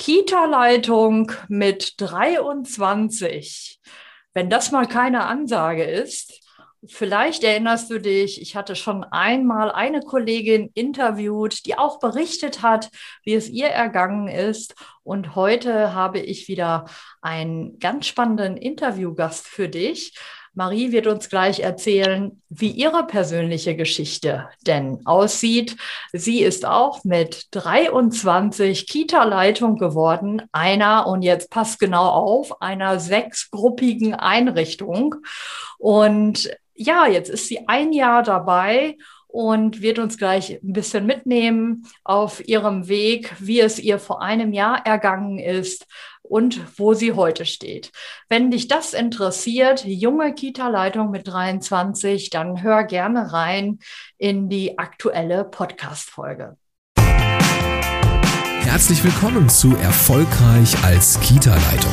Kita-Leitung 0.00 1.30
mit 1.48 2.00
23. 2.00 3.80
Wenn 4.32 4.48
das 4.48 4.72
mal 4.72 4.86
keine 4.86 5.26
Ansage 5.26 5.84
ist, 5.84 6.40
vielleicht 6.86 7.44
erinnerst 7.44 7.90
du 7.90 8.00
dich, 8.00 8.40
ich 8.40 8.56
hatte 8.56 8.76
schon 8.76 9.04
einmal 9.04 9.70
eine 9.70 10.00
Kollegin 10.00 10.70
interviewt, 10.72 11.66
die 11.66 11.76
auch 11.76 11.98
berichtet 11.98 12.62
hat, 12.62 12.88
wie 13.24 13.34
es 13.34 13.50
ihr 13.50 13.66
ergangen 13.66 14.28
ist. 14.28 14.74
Und 15.02 15.34
heute 15.34 15.92
habe 15.92 16.20
ich 16.20 16.48
wieder 16.48 16.86
einen 17.20 17.78
ganz 17.78 18.06
spannenden 18.06 18.56
Interviewgast 18.56 19.46
für 19.46 19.68
dich. 19.68 20.14
Marie 20.54 20.90
wird 20.90 21.06
uns 21.06 21.28
gleich 21.28 21.60
erzählen, 21.60 22.42
wie 22.48 22.70
ihre 22.70 23.06
persönliche 23.06 23.76
Geschichte 23.76 24.48
denn 24.66 25.06
aussieht. 25.06 25.76
Sie 26.12 26.42
ist 26.42 26.66
auch 26.66 27.04
mit 27.04 27.46
23 27.52 28.88
Kita-Leitung 28.88 29.76
geworden, 29.76 30.42
einer, 30.50 31.06
und 31.06 31.22
jetzt 31.22 31.50
passt 31.50 31.78
genau 31.78 32.08
auf, 32.08 32.60
einer 32.60 32.98
sechsgruppigen 32.98 34.14
Einrichtung. 34.14 35.14
Und 35.78 36.50
ja, 36.74 37.06
jetzt 37.06 37.30
ist 37.30 37.46
sie 37.46 37.68
ein 37.68 37.92
Jahr 37.92 38.24
dabei 38.24 38.96
und 39.28 39.80
wird 39.80 39.98
uns 39.98 40.18
gleich 40.18 40.60
ein 40.62 40.72
bisschen 40.72 41.06
mitnehmen 41.06 41.86
auf 42.02 42.46
ihrem 42.48 42.88
Weg, 42.88 43.32
wie 43.38 43.60
es 43.60 43.78
ihr 43.78 43.98
vor 43.98 44.22
einem 44.22 44.52
Jahr 44.52 44.84
ergangen 44.84 45.38
ist, 45.38 45.86
und 46.30 46.60
wo 46.78 46.94
sie 46.94 47.12
heute 47.12 47.44
steht. 47.44 47.90
Wenn 48.28 48.50
dich 48.50 48.68
das 48.68 48.94
interessiert, 48.94 49.84
junge 49.84 50.32
Kita-Leitung 50.32 51.10
mit 51.10 51.26
23, 51.26 52.30
dann 52.30 52.62
hör 52.62 52.84
gerne 52.84 53.32
rein 53.32 53.80
in 54.16 54.48
die 54.48 54.78
aktuelle 54.78 55.44
Podcast-Folge. 55.44 56.56
Herzlich 58.62 59.02
willkommen 59.02 59.48
zu 59.48 59.74
Erfolgreich 59.76 60.84
als 60.84 61.18
Kita-Leitung. 61.20 61.92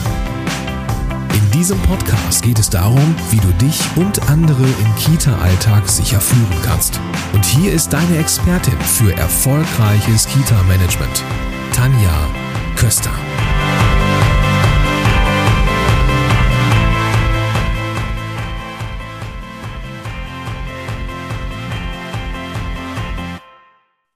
In 1.33 1.51
diesem 1.51 1.81
Podcast 1.81 2.43
geht 2.43 2.59
es 2.59 2.69
darum, 2.69 3.15
wie 3.31 3.39
du 3.39 3.51
dich 3.53 3.81
und 3.95 4.29
andere 4.29 4.63
im 4.63 4.95
Kita-Alltag 4.99 5.89
sicher 5.89 6.21
führen 6.21 6.61
kannst. 6.63 6.99
Und 7.33 7.43
hier 7.43 7.73
ist 7.73 7.91
deine 7.91 8.19
Expertin 8.19 8.79
für 8.81 9.11
erfolgreiches 9.13 10.27
Kita-Management, 10.27 11.23
Tanja 11.73 12.29
Köster. 12.75 13.11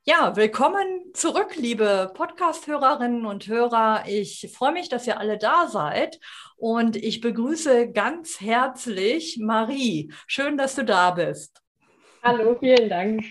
Ja, 0.03 0.35
willkommen 0.35 1.13
zurück, 1.13 1.55
liebe 1.57 2.11
Podcast-Hörerinnen 2.15 3.27
und 3.27 3.45
Hörer. 3.45 4.05
Ich 4.07 4.51
freue 4.51 4.71
mich, 4.71 4.89
dass 4.89 5.05
ihr 5.05 5.19
alle 5.19 5.37
da 5.37 5.67
seid 5.67 6.19
und 6.57 6.95
ich 6.95 7.21
begrüße 7.21 7.91
ganz 7.91 8.41
herzlich 8.41 9.37
Marie. 9.39 10.11
Schön, 10.25 10.57
dass 10.57 10.73
du 10.73 10.83
da 10.83 11.11
bist. 11.11 11.61
Hallo, 12.23 12.57
vielen 12.59 12.89
Dank. 12.89 13.25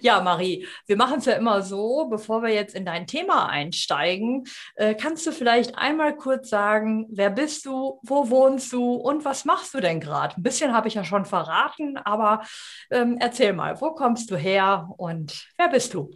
Ja, 0.00 0.20
Marie, 0.20 0.66
wir 0.86 0.96
machen 0.96 1.18
es 1.18 1.26
ja 1.26 1.34
immer 1.34 1.62
so, 1.62 2.08
bevor 2.08 2.42
wir 2.42 2.50
jetzt 2.50 2.74
in 2.74 2.84
dein 2.84 3.06
Thema 3.06 3.48
einsteigen, 3.48 4.44
äh, 4.74 4.94
kannst 4.94 5.26
du 5.26 5.32
vielleicht 5.32 5.78
einmal 5.78 6.16
kurz 6.16 6.50
sagen, 6.50 7.06
wer 7.10 7.30
bist 7.30 7.66
du, 7.66 8.00
wo 8.02 8.30
wohnst 8.30 8.72
du 8.72 8.94
und 8.94 9.24
was 9.24 9.44
machst 9.44 9.74
du 9.74 9.80
denn 9.80 10.00
gerade? 10.00 10.36
Ein 10.36 10.42
bisschen 10.42 10.74
habe 10.74 10.88
ich 10.88 10.94
ja 10.94 11.04
schon 11.04 11.24
verraten, 11.24 11.96
aber 11.98 12.42
ähm, 12.90 13.16
erzähl 13.20 13.52
mal, 13.52 13.80
wo 13.80 13.92
kommst 13.92 14.30
du 14.30 14.36
her 14.36 14.88
und 14.96 15.48
wer 15.56 15.68
bist 15.68 15.94
du? 15.94 16.10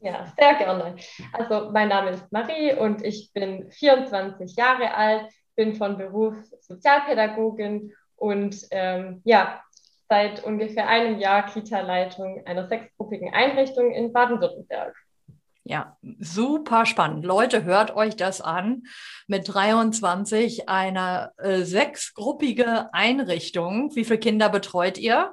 Ja, 0.00 0.32
sehr 0.36 0.54
gerne. 0.54 0.96
Also 1.32 1.70
mein 1.70 1.88
Name 1.88 2.10
ist 2.10 2.32
Marie 2.32 2.74
und 2.74 3.04
ich 3.04 3.32
bin 3.32 3.70
24 3.70 4.56
Jahre 4.56 4.94
alt, 4.94 5.30
bin 5.54 5.74
von 5.74 5.96
Beruf 5.96 6.34
Sozialpädagogin 6.60 7.92
und 8.16 8.56
ähm, 8.70 9.20
ja, 9.24 9.62
seit 10.12 10.44
ungefähr 10.44 10.88
einem 10.88 11.18
Jahr 11.18 11.46
Kita-Leitung 11.46 12.42
einer 12.44 12.68
sechsgruppigen 12.68 13.32
Einrichtung 13.32 13.92
in 13.92 14.12
Baden-Württemberg. 14.12 14.94
Ja, 15.64 15.96
super 16.18 16.84
spannend. 16.84 17.24
Leute, 17.24 17.64
hört 17.64 17.96
euch 17.96 18.14
das 18.14 18.42
an. 18.42 18.82
Mit 19.26 19.48
23 19.48 20.68
eine 20.68 21.32
äh, 21.38 21.62
sechsgruppige 21.62 22.92
Einrichtung. 22.92 23.96
Wie 23.96 24.04
viele 24.04 24.18
Kinder 24.18 24.50
betreut 24.50 24.98
ihr? 24.98 25.32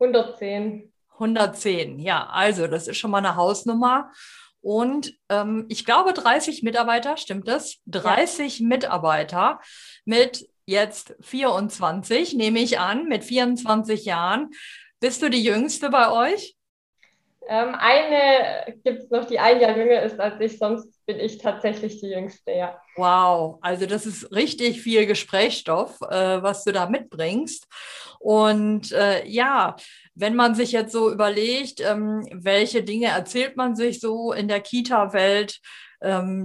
110. 0.00 0.90
110, 1.18 1.98
ja. 1.98 2.26
Also, 2.26 2.66
das 2.66 2.88
ist 2.88 2.96
schon 2.96 3.10
mal 3.10 3.18
eine 3.18 3.36
Hausnummer. 3.36 4.10
Und 4.62 5.12
ähm, 5.28 5.66
ich 5.68 5.84
glaube 5.84 6.14
30 6.14 6.62
Mitarbeiter, 6.62 7.18
stimmt 7.18 7.46
das? 7.46 7.82
30 7.88 8.60
ja. 8.60 8.66
Mitarbeiter 8.66 9.60
mit 10.06 10.48
jetzt 10.66 11.14
24, 11.20 12.34
nehme 12.34 12.60
ich 12.60 12.78
an, 12.78 13.06
mit 13.06 13.24
24 13.24 14.04
Jahren. 14.04 14.50
Bist 15.00 15.22
du 15.22 15.28
die 15.28 15.42
Jüngste 15.42 15.90
bei 15.90 16.10
euch? 16.10 16.56
Ähm, 17.46 17.74
eine 17.74 18.74
gibt 18.82 19.02
es 19.02 19.10
noch, 19.10 19.26
die 19.26 19.38
ein 19.38 19.60
Jahr 19.60 19.76
jünger 19.76 20.02
ist 20.02 20.18
als 20.18 20.40
ich, 20.40 20.58
sonst 20.58 21.04
bin 21.04 21.20
ich 21.20 21.36
tatsächlich 21.36 22.00
die 22.00 22.08
Jüngste, 22.08 22.52
ja. 22.52 22.80
Wow, 22.96 23.58
also 23.60 23.84
das 23.84 24.06
ist 24.06 24.32
richtig 24.32 24.80
viel 24.80 25.04
Gesprächsstoff, 25.04 26.00
äh, 26.00 26.42
was 26.42 26.64
du 26.64 26.72
da 26.72 26.88
mitbringst. 26.88 27.66
Und 28.18 28.92
äh, 28.92 29.26
ja, 29.26 29.76
wenn 30.14 30.34
man 30.34 30.54
sich 30.54 30.72
jetzt 30.72 30.92
so 30.92 31.12
überlegt, 31.12 31.80
ähm, 31.80 32.26
welche 32.32 32.82
Dinge 32.82 33.08
erzählt 33.08 33.56
man 33.56 33.76
sich 33.76 34.00
so 34.00 34.32
in 34.32 34.48
der 34.48 34.60
Kita-Welt, 34.60 35.60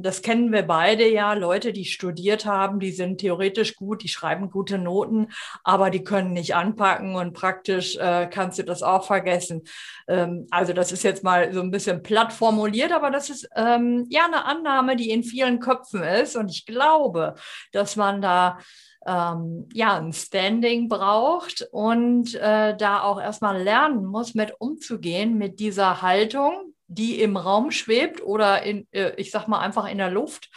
das 0.01 0.21
kennen 0.21 0.51
wir 0.51 0.63
beide 0.63 1.07
ja. 1.07 1.33
Leute, 1.33 1.73
die 1.73 1.85
studiert 1.85 2.45
haben, 2.45 2.79
die 2.79 2.91
sind 2.91 3.19
theoretisch 3.19 3.75
gut, 3.75 4.03
die 4.03 4.07
schreiben 4.07 4.49
gute 4.49 4.77
Noten, 4.77 5.27
aber 5.63 5.89
die 5.89 6.03
können 6.03 6.33
nicht 6.33 6.55
anpacken 6.55 7.15
und 7.15 7.33
praktisch 7.33 7.97
äh, 7.97 8.27
kannst 8.27 8.59
du 8.59 8.63
das 8.63 8.83
auch 8.83 9.05
vergessen. 9.05 9.63
Ähm, 10.07 10.47
also 10.51 10.73
das 10.73 10.91
ist 10.91 11.03
jetzt 11.03 11.23
mal 11.23 11.53
so 11.53 11.61
ein 11.61 11.71
bisschen 11.71 12.03
platt 12.03 12.31
formuliert, 12.31 12.91
aber 12.91 13.11
das 13.11 13.29
ist 13.29 13.49
ähm, 13.55 14.05
ja 14.09 14.25
eine 14.25 14.45
Annahme, 14.45 14.95
die 14.95 15.09
in 15.09 15.23
vielen 15.23 15.59
Köpfen 15.59 16.03
ist. 16.03 16.35
Und 16.35 16.49
ich 16.49 16.65
glaube, 16.65 17.35
dass 17.71 17.95
man 17.95 18.21
da 18.21 18.59
ähm, 19.05 19.67
ja, 19.73 19.97
ein 19.97 20.13
Standing 20.13 20.89
braucht 20.89 21.67
und 21.71 22.35
äh, 22.35 22.75
da 22.75 23.01
auch 23.01 23.19
erstmal 23.19 23.61
lernen 23.61 24.05
muss, 24.05 24.35
mit 24.35 24.53
umzugehen 24.59 25.37
mit 25.37 25.59
dieser 25.59 26.01
Haltung, 26.01 26.73
die 26.89 27.21
im 27.21 27.37
Raum 27.37 27.71
schwebt 27.71 28.21
oder 28.21 28.63
in, 28.63 28.87
äh, 28.91 29.13
ich 29.15 29.31
sag 29.31 29.47
mal 29.47 29.59
einfach 29.59 29.87
in 29.87 29.99
der 29.99 30.09
Luft, 30.09 30.49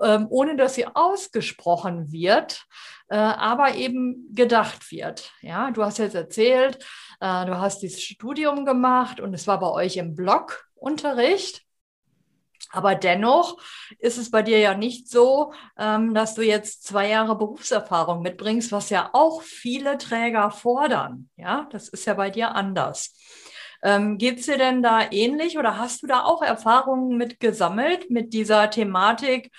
ähm, 0.00 0.26
ohne 0.30 0.56
dass 0.56 0.74
sie 0.74 0.86
ausgesprochen 0.86 2.12
wird, 2.12 2.64
äh, 3.08 3.16
aber 3.16 3.74
eben 3.74 4.32
gedacht 4.32 4.90
wird. 4.92 5.32
Ja, 5.40 5.70
du 5.70 5.82
hast 5.82 5.98
jetzt 5.98 6.14
erzählt, 6.14 6.76
äh, 7.20 7.46
du 7.46 7.58
hast 7.58 7.80
dieses 7.80 8.02
Studium 8.02 8.64
gemacht 8.64 9.20
und 9.20 9.34
es 9.34 9.46
war 9.46 9.58
bei 9.58 9.70
euch 9.70 9.96
im 9.96 10.14
Blockunterricht. 10.14 11.62
Aber 12.72 12.94
dennoch 12.94 13.60
ist 13.98 14.16
es 14.16 14.30
bei 14.30 14.42
dir 14.42 14.58
ja 14.58 14.74
nicht 14.74 15.08
so, 15.08 15.52
ähm, 15.76 16.14
dass 16.14 16.34
du 16.34 16.42
jetzt 16.42 16.84
zwei 16.84 17.08
Jahre 17.08 17.36
Berufserfahrung 17.36 18.22
mitbringst, 18.22 18.70
was 18.70 18.90
ja 18.90 19.10
auch 19.12 19.42
viele 19.42 19.98
Träger 19.98 20.52
fordern. 20.52 21.28
Ja, 21.36 21.68
das 21.72 21.88
ist 21.88 22.04
ja 22.04 22.14
bei 22.14 22.30
dir 22.30 22.54
anders. 22.54 23.16
Ähm, 23.82 24.18
Geht 24.18 24.40
es 24.40 24.46
dir 24.46 24.58
denn 24.58 24.82
da 24.82 25.10
ähnlich 25.10 25.58
oder 25.58 25.78
hast 25.78 26.02
du 26.02 26.06
da 26.06 26.24
auch 26.24 26.42
Erfahrungen 26.42 27.16
mit 27.16 27.40
gesammelt 27.40 28.10
mit 28.10 28.32
dieser 28.32 28.70
Thematik, 28.70 29.50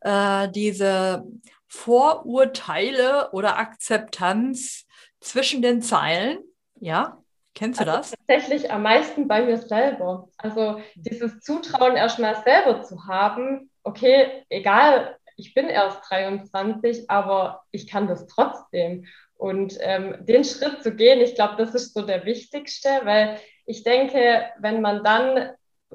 äh, 0.00 0.48
diese 0.50 1.24
Vorurteile 1.68 3.30
oder 3.32 3.58
Akzeptanz 3.58 4.86
zwischen 5.20 5.62
den 5.62 5.82
Zeilen? 5.82 6.38
Ja, 6.80 7.18
kennst 7.54 7.80
du 7.80 7.84
also 7.84 7.96
das? 7.98 8.14
Tatsächlich 8.26 8.70
am 8.70 8.82
meisten 8.82 9.28
bei 9.28 9.44
mir 9.44 9.58
selber. 9.58 10.28
Also 10.36 10.80
dieses 10.94 11.40
Zutrauen 11.40 11.96
erstmal 11.96 12.42
selber 12.42 12.82
zu 12.82 13.06
haben, 13.06 13.70
okay, 13.84 14.44
egal, 14.48 15.16
ich 15.36 15.54
bin 15.54 15.68
erst 15.68 16.00
23, 16.10 17.08
aber 17.08 17.62
ich 17.70 17.86
kann 17.86 18.08
das 18.08 18.26
trotzdem. 18.26 19.06
Und 19.34 19.78
ähm, 19.80 20.16
den 20.26 20.42
Schritt 20.42 20.82
zu 20.82 20.96
gehen, 20.96 21.20
ich 21.20 21.36
glaube, 21.36 21.54
das 21.56 21.74
ist 21.74 21.94
so 21.94 22.02
der 22.02 22.24
wichtigste, 22.24 22.88
weil 23.04 23.38
ich 23.68 23.82
denke, 23.82 24.46
wenn 24.58 24.80
man 24.80 25.04
dann 25.04 25.50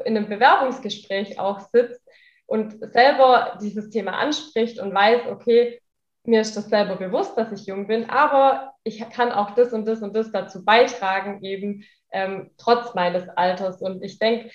in 0.05 0.15
einem 0.15 0.29
Bewerbungsgespräch 0.29 1.39
auch 1.39 1.59
sitzt 1.71 2.01
und 2.45 2.79
selber 2.93 3.57
dieses 3.61 3.89
Thema 3.89 4.13
anspricht 4.13 4.79
und 4.79 4.93
weiß, 4.93 5.27
okay, 5.31 5.81
mir 6.23 6.41
ist 6.41 6.55
das 6.55 6.69
selber 6.69 6.95
bewusst, 6.95 7.35
dass 7.35 7.51
ich 7.51 7.65
jung 7.65 7.87
bin, 7.87 8.09
aber 8.09 8.73
ich 8.83 8.99
kann 9.09 9.31
auch 9.31 9.55
das 9.55 9.73
und 9.73 9.87
das 9.87 10.01
und 10.01 10.15
das 10.15 10.31
dazu 10.31 10.63
beitragen, 10.63 11.43
eben 11.43 11.83
ähm, 12.11 12.51
trotz 12.57 12.93
meines 12.93 13.27
Alters. 13.29 13.81
Und 13.81 14.03
ich 14.03 14.19
denke, 14.19 14.51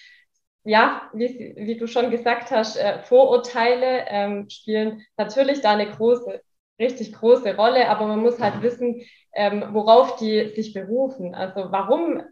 ja, 0.63 1.11
wie, 1.13 1.55
wie, 1.57 1.77
du 1.77 1.89
schon 1.89 2.11
gesagt 2.11 2.53
hast, 2.53 2.77
äh, 2.77 3.01
Vorurteile 3.03 4.05
ähm, 4.09 4.49
spielen 4.49 5.05
natürlich 5.17 5.61
da 5.61 5.73
eine 5.73 5.91
große, 5.91 6.41
richtig 6.79 7.13
große 7.13 7.57
Rolle, 7.57 7.89
aber 7.89 8.07
man 8.07 8.21
muss 8.21 8.41
halt 8.41 8.63
wissen, 8.63 9.03
ähm, 9.35 9.65
worauf 9.73 10.17
die 10.17 10.53
sich 10.55 10.73
berufen. 10.73 11.35
Also 11.35 11.71
warum 11.71 12.23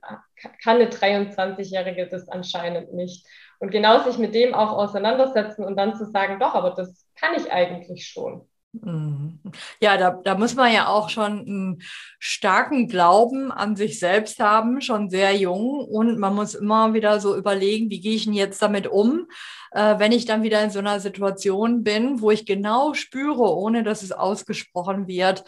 kann 0.63 0.77
eine 0.77 0.89
23-Jährige 0.89 2.09
das 2.09 2.29
anscheinend 2.29 2.93
nicht? 2.95 3.27
Und 3.59 3.71
genau 3.71 4.01
sich 4.01 4.19
mit 4.19 4.35
dem 4.35 4.55
auch 4.55 4.73
auseinandersetzen 4.73 5.65
und 5.65 5.77
dann 5.77 5.97
zu 5.97 6.05
sagen, 6.07 6.39
doch, 6.39 6.55
aber 6.55 6.71
das 6.71 7.07
kann 7.17 7.35
ich 7.35 7.51
eigentlich 7.51 8.07
schon. 8.07 8.47
Mhm. 8.83 9.41
Ja, 9.81 9.97
da, 9.97 10.11
da 10.11 10.37
muss 10.37 10.55
man 10.55 10.73
ja 10.73 10.89
auch 10.89 11.09
schon 11.09 11.41
einen 11.41 11.83
starken 12.19 12.89
Glauben 12.89 13.53
an 13.53 13.77
sich 13.77 13.99
selbst 13.99 14.41
haben, 14.41 14.81
schon 14.81 15.11
sehr 15.11 15.35
jung. 15.37 15.85
Und 15.85 16.19
man 16.19 16.35
muss 16.35 16.55
immer 16.55 16.95
wieder 16.95 17.21
so 17.21 17.37
überlegen, 17.37 17.91
wie 17.91 18.01
gehe 18.01 18.15
ich 18.17 18.25
denn 18.25 18.35
jetzt 18.35 18.61
damit 18.61 18.87
um, 18.87 19.27
äh, 19.73 19.99
wenn 19.99 20.13
ich 20.13 20.25
dann 20.25 20.43
wieder 20.43 20.63
in 20.63 20.71
so 20.71 20.79
einer 20.79 21.01
Situation 21.01 21.83
bin, 21.83 22.21
wo 22.21 22.31
ich 22.31 22.47
genau 22.47 22.95
spüre, 22.95 23.55
ohne 23.57 23.83
dass 23.83 24.03
es 24.03 24.13
ausgesprochen 24.13 25.07
wird, 25.07 25.45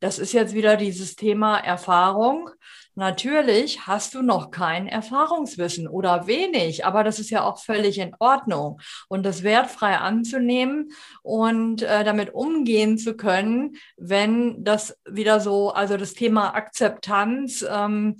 das 0.00 0.18
ist 0.18 0.32
jetzt 0.32 0.54
wieder 0.54 0.76
dieses 0.76 1.14
Thema 1.14 1.58
Erfahrung. 1.58 2.50
Natürlich 2.94 3.86
hast 3.86 4.14
du 4.14 4.22
noch 4.22 4.50
kein 4.50 4.86
Erfahrungswissen 4.86 5.88
oder 5.88 6.26
wenig, 6.26 6.84
aber 6.84 7.04
das 7.04 7.18
ist 7.18 7.30
ja 7.30 7.44
auch 7.44 7.58
völlig 7.58 7.98
in 7.98 8.14
Ordnung. 8.18 8.80
Und 9.08 9.24
das 9.24 9.42
wertfrei 9.42 9.96
anzunehmen 9.96 10.90
und 11.22 11.82
äh, 11.82 12.04
damit 12.04 12.34
umgehen 12.34 12.98
zu 12.98 13.16
können, 13.16 13.76
wenn 13.96 14.64
das 14.64 14.98
wieder 15.08 15.40
so, 15.40 15.70
also 15.70 15.96
das 15.96 16.14
Thema 16.14 16.54
Akzeptanz, 16.54 17.64
ähm, 17.68 18.16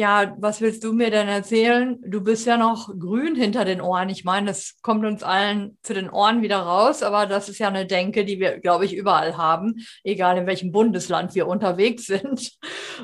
ja, 0.00 0.34
was 0.38 0.62
willst 0.62 0.82
du 0.82 0.94
mir 0.94 1.10
denn 1.10 1.28
erzählen? 1.28 1.98
Du 2.06 2.22
bist 2.22 2.46
ja 2.46 2.56
noch 2.56 2.88
grün 2.98 3.34
hinter 3.34 3.66
den 3.66 3.82
Ohren. 3.82 4.08
Ich 4.08 4.24
meine, 4.24 4.46
das 4.46 4.78
kommt 4.80 5.04
uns 5.04 5.22
allen 5.22 5.76
zu 5.82 5.92
den 5.92 6.08
Ohren 6.08 6.40
wieder 6.40 6.56
raus, 6.56 7.02
aber 7.02 7.26
das 7.26 7.50
ist 7.50 7.58
ja 7.58 7.68
eine 7.68 7.84
Denke, 7.84 8.24
die 8.24 8.40
wir, 8.40 8.60
glaube 8.60 8.86
ich, 8.86 8.96
überall 8.96 9.36
haben, 9.36 9.76
egal 10.02 10.38
in 10.38 10.46
welchem 10.46 10.72
Bundesland 10.72 11.34
wir 11.34 11.46
unterwegs 11.46 12.06
sind. 12.06 12.52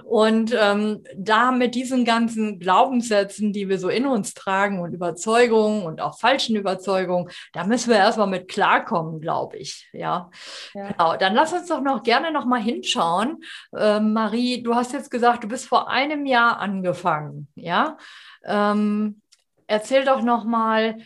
Und 0.05 0.57
ähm, 0.59 1.05
da 1.15 1.53
mit 1.53 1.75
diesen 1.75 2.07
ganzen 2.07 2.59
Glaubenssätzen, 2.59 3.53
die 3.53 3.69
wir 3.69 3.79
so 3.79 3.91
in 3.91 4.07
uns 4.07 4.33
tragen 4.33 4.81
und 4.81 4.95
Überzeugungen 4.95 5.85
und 5.85 6.01
auch 6.01 6.19
falschen 6.19 6.57
Überzeugungen, 6.57 7.29
da 7.53 7.65
müssen 7.65 7.91
wir 7.91 7.99
erstmal 7.99 8.27
mit 8.27 8.49
klarkommen, 8.49 9.21
glaube 9.21 9.59
ich. 9.59 9.87
Ja. 9.93 10.31
ja. 10.73 10.89
Genau. 10.89 11.17
Dann 11.19 11.35
lass 11.35 11.53
uns 11.53 11.69
doch 11.69 11.83
noch 11.83 12.03
gerne 12.03 12.33
noch 12.33 12.47
mal 12.47 12.61
hinschauen. 12.61 13.43
Äh, 13.77 14.01
Marie, 14.01 14.63
du 14.63 14.75
hast 14.75 14.95
jetzt 14.95 15.11
gesagt, 15.11 15.45
du 15.45 15.49
bist 15.49 15.67
vor 15.67 15.91
einem 15.91 16.25
Jahr 16.25 16.59
an 16.59 16.86
angefangen. 16.87 17.49
Ja, 17.55 17.99
ähm, 18.45 19.21
erzähl 19.67 20.05
doch 20.05 20.23
noch 20.23 20.45
mal, 20.45 20.99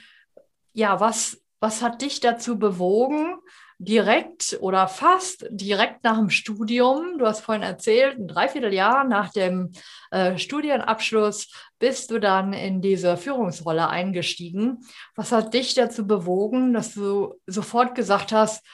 ja, 0.73 1.00
was 1.00 1.41
was 1.62 1.82
hat 1.82 2.00
dich 2.00 2.21
dazu 2.21 2.59
bewogen, 2.59 3.37
direkt 3.79 4.59
oder 4.62 4.88
fast 4.88 5.47
direkt 5.50 6.05
nach 6.05 6.17
dem 6.17 6.31
Studium, 6.31 7.19
du 7.19 7.27
hast 7.27 7.41
vorhin 7.41 7.62
erzählt, 7.62 8.19
ein 8.19 8.29
Dreivierteljahr 8.29 9.05
nach 9.05 9.31
dem 9.31 9.73
äh, 10.11 10.38
Studienabschluss 10.38 11.53
bist 11.79 12.11
du 12.11 12.19
dann 12.19 12.55
in 12.55 12.81
diese 12.81 13.19
Führungsrolle 13.19 13.88
eingestiegen. 13.88 14.79
Was 15.17 15.33
hat 15.33 15.53
dich 15.53 15.75
dazu 15.75 16.06
bewogen, 16.06 16.73
dass 16.73 16.94
du 16.94 17.35
sofort 17.47 17.94
gesagt 17.94 18.33
hast, 18.33 18.65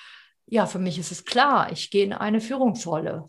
ja, 0.46 0.66
für 0.66 0.78
mich 0.78 0.96
ist 0.98 1.10
es 1.10 1.24
klar, 1.24 1.72
ich 1.72 1.90
gehe 1.90 2.04
in 2.04 2.12
eine 2.12 2.40
Führungsrolle? 2.40 3.28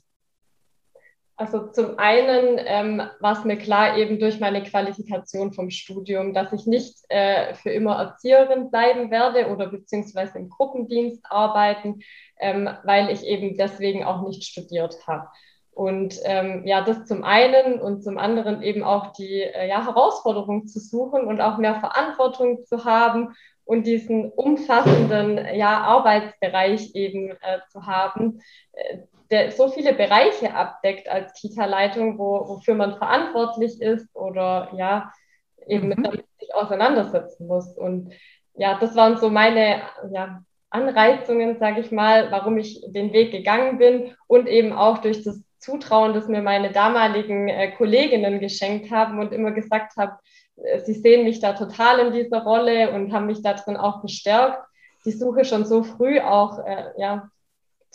Also 1.39 1.67
zum 1.67 1.99
einen 1.99 2.59
ähm, 2.65 3.03
war 3.19 3.37
es 3.37 3.45
mir 3.45 3.57
klar 3.57 3.95
eben 3.95 4.19
durch 4.19 4.39
meine 4.39 4.63
Qualifikation 4.63 5.53
vom 5.53 5.69
Studium, 5.69 6.33
dass 6.33 6.51
ich 6.51 6.65
nicht 6.65 6.97
äh, 7.09 7.53
für 7.53 7.69
immer 7.69 7.95
Erzieherin 7.97 8.71
bleiben 8.71 9.11
werde 9.11 9.47
oder 9.49 9.67
beziehungsweise 9.67 10.39
im 10.39 10.49
Gruppendienst 10.49 11.23
arbeiten, 11.29 11.99
ähm, 12.39 12.67
weil 12.83 13.11
ich 13.11 13.23
eben 13.23 13.55
deswegen 13.55 14.03
auch 14.03 14.27
nicht 14.27 14.45
studiert 14.45 14.97
habe. 15.05 15.27
Und 15.69 16.19
ähm, 16.23 16.65
ja, 16.65 16.81
das 16.81 17.05
zum 17.05 17.23
einen 17.23 17.79
und 17.79 18.01
zum 18.01 18.17
anderen 18.17 18.63
eben 18.63 18.83
auch 18.83 19.13
die 19.13 19.43
äh, 19.43 19.69
ja, 19.69 19.85
Herausforderung 19.85 20.65
zu 20.65 20.79
suchen 20.79 21.27
und 21.27 21.39
auch 21.39 21.59
mehr 21.59 21.79
Verantwortung 21.79 22.65
zu 22.65 22.83
haben 22.83 23.35
und 23.63 23.85
diesen 23.85 24.31
umfassenden 24.31 25.55
ja, 25.55 25.81
Arbeitsbereich 25.81 26.95
eben 26.95 27.29
äh, 27.29 27.59
zu 27.69 27.85
haben, 27.85 28.41
äh, 28.71 28.97
der 29.31 29.51
so 29.51 29.69
viele 29.69 29.93
Bereiche 29.93 30.53
abdeckt 30.53 31.09
als 31.09 31.33
Kita-Leitung, 31.33 32.17
wo, 32.17 32.47
wofür 32.47 32.75
man 32.75 32.97
verantwortlich 32.97 33.81
ist 33.81 34.07
oder 34.15 34.69
ja, 34.77 35.11
eben 35.67 35.89
mhm. 35.89 36.01
mit 36.01 36.25
sich 36.39 36.53
auseinandersetzen 36.55 37.47
muss. 37.47 37.77
Und 37.77 38.13
ja, 38.55 38.77
das 38.79 38.95
waren 38.95 39.17
so 39.17 39.29
meine 39.29 39.81
ja, 40.11 40.41
Anreizungen, 40.69 41.57
sage 41.59 41.81
ich 41.81 41.91
mal, 41.91 42.31
warum 42.31 42.57
ich 42.57 42.81
den 42.87 43.13
Weg 43.13 43.31
gegangen 43.31 43.77
bin 43.77 44.15
und 44.27 44.47
eben 44.47 44.73
auch 44.73 44.99
durch 44.99 45.23
das 45.23 45.41
Zutrauen, 45.59 46.13
das 46.13 46.27
mir 46.27 46.41
meine 46.41 46.71
damaligen 46.71 47.47
äh, 47.47 47.71
Kolleginnen 47.71 48.39
geschenkt 48.39 48.91
haben 48.91 49.19
und 49.19 49.33
immer 49.33 49.51
gesagt 49.51 49.97
haben, 49.97 50.13
äh, 50.57 50.79
sie 50.81 50.93
sehen 50.93 51.23
mich 51.23 51.39
da 51.39 51.53
total 51.53 51.99
in 51.99 52.13
dieser 52.13 52.43
Rolle 52.43 52.91
und 52.91 53.11
haben 53.11 53.25
mich 53.25 53.41
da 53.41 53.53
drin 53.53 53.77
auch 53.77 54.01
bestärkt, 54.01 54.63
die 55.05 55.11
Suche 55.11 55.45
schon 55.45 55.65
so 55.65 55.83
früh 55.83 56.19
auch 56.19 56.65
äh, 56.65 56.91
ja, 56.97 57.29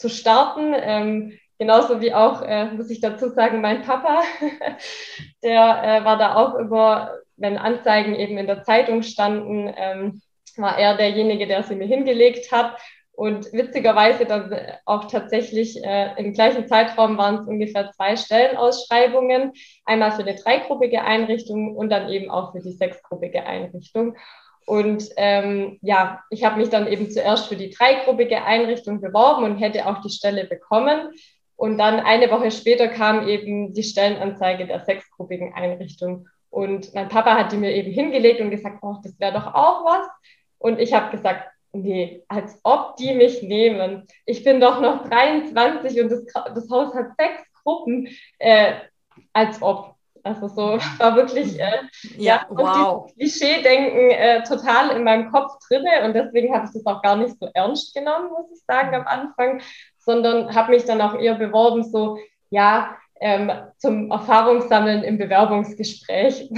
zu 0.03 0.11
starten. 0.11 0.75
Ähm, 0.77 1.39
genauso 1.59 2.01
wie 2.01 2.13
auch, 2.13 2.43
äh, 2.43 2.67
muss 2.67 2.91
ich 2.91 3.01
dazu 3.01 3.29
sagen, 3.31 3.63
mein 3.63 3.83
Papa, 3.83 4.23
der 5.43 5.83
äh, 5.83 6.05
war 6.05 6.19
da 6.19 6.35
auch 6.35 6.59
über, 6.59 7.15
wenn 7.37 7.57
Anzeigen 7.57 8.15
eben 8.15 8.37
in 8.37 8.47
der 8.47 8.65
Zeitung 8.65 9.03
standen, 9.03 9.73
ähm, 9.75 10.21
war 10.57 10.77
er 10.77 10.97
derjenige, 10.97 11.47
der 11.47 11.63
sie 11.63 11.77
mir 11.77 11.87
hingelegt 11.87 12.53
hat. 12.53 12.77
Und 13.15 13.53
witzigerweise 13.53 14.25
dann 14.25 14.55
auch 14.87 15.05
tatsächlich 15.05 15.83
äh, 15.85 16.15
im 16.17 16.33
gleichen 16.33 16.67
Zeitraum 16.67 17.19
waren 17.19 17.37
es 17.37 17.47
ungefähr 17.47 17.93
zwei 17.93 18.17
Stellenausschreibungen. 18.17 19.53
Einmal 19.85 20.13
für 20.13 20.23
eine 20.23 20.35
dreigruppige 20.35 21.03
Einrichtung 21.03 21.77
und 21.77 21.91
dann 21.91 22.09
eben 22.09 22.31
auch 22.31 22.53
für 22.53 22.61
die 22.61 22.73
sechsgruppige 22.73 23.45
Einrichtung. 23.45 24.17
Und 24.67 25.09
ähm, 25.17 25.79
ja, 25.83 26.23
ich 26.31 26.45
habe 26.45 26.59
mich 26.59 26.69
dann 26.69 26.87
eben 26.87 27.11
zuerst 27.11 27.49
für 27.49 27.57
die 27.57 27.71
dreigruppige 27.71 28.45
Einrichtung 28.45 29.01
beworben 29.01 29.45
und 29.45 29.57
hätte 29.59 29.87
auch 29.87 30.01
die 30.01 30.11
Stelle 30.11 30.45
bekommen. 30.47 31.11
Und 31.57 31.79
dann 31.79 32.01
eine 32.01 32.31
Woche 32.31 32.51
später 32.51 32.89
kam 32.89 33.29
eben 33.29 33.73
die 33.75 33.83
Stellenanzeige 33.83 34.67
der 34.67 34.81
sechsgruppigen 34.81 35.53
Einrichtung. 35.55 36.29
Und 36.51 36.95
mein 36.95 37.09
Papa 37.09 37.37
hat 37.37 37.53
die 37.53 37.57
mir 37.57 37.75
eben 37.75 37.93
hingelegt 37.93 38.41
und 38.41 38.51
gesagt, 38.51 38.79
oh, 38.83 38.97
das 39.03 39.19
wäre 39.19 39.33
doch 39.33 39.55
auch 39.55 39.85
was. 39.85 40.07
Und 40.59 40.79
ich 40.79 40.93
habe 40.93 41.11
gesagt, 41.11 41.49
nee, 41.73 42.23
als 42.29 42.59
ob 42.63 42.97
die 42.97 43.15
mich 43.15 43.43
nehmen. 43.43 44.07
Ich 44.27 44.45
bin 44.45 44.61
doch 44.61 44.81
noch 44.81 45.09
23 45.09 46.01
und 46.03 46.11
das, 46.11 46.25
das 46.55 46.71
Haus 46.71 46.95
hat 46.95 47.17
sechs 47.17 47.43
Gruppen. 47.63 48.09
Äh, 48.39 48.75
als 49.33 49.61
ob. 49.63 49.92
Also 50.25 50.49
so 50.49 50.79
war 50.99 51.17
wirklich 51.17 51.59
äh, 51.59 51.79
ja, 52.17 52.47
ja 52.47 52.47
wow. 52.49 53.13
Klischee-Denken 53.15 54.11
äh, 54.11 54.43
total 54.45 54.97
in 54.97 55.05
meinem 55.05 55.31
Kopf 55.33 55.53
drinne 55.67 56.05
und 56.05 56.15
deswegen 56.15 56.55
habe 56.55 56.67
ich 56.67 56.73
das 56.73 56.87
auch 56.87 57.03
gar 57.03 57.17
nicht 57.17 57.37
so 57.41 57.49
ernst 57.55 57.95
genommen, 57.95 58.31
muss 58.31 58.51
ich 58.53 58.65
sagen, 58.67 58.95
am 58.95 59.07
Anfang, 59.07 59.61
sondern 59.99 60.55
habe 60.55 60.71
mich 60.71 60.85
dann 60.85 61.01
auch 61.01 61.15
eher 61.15 61.35
beworben, 61.35 61.83
so 61.85 62.19
ja, 62.51 62.97
ähm, 63.21 63.51
zum 63.79 64.11
Erfahrungssammeln 64.11 65.03
im 65.05 65.19
Bewerbungsgespräch. 65.19 66.51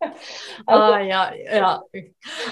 also, 0.66 0.94
ah, 0.94 1.00
ja, 1.00 1.32
ja. 1.34 1.82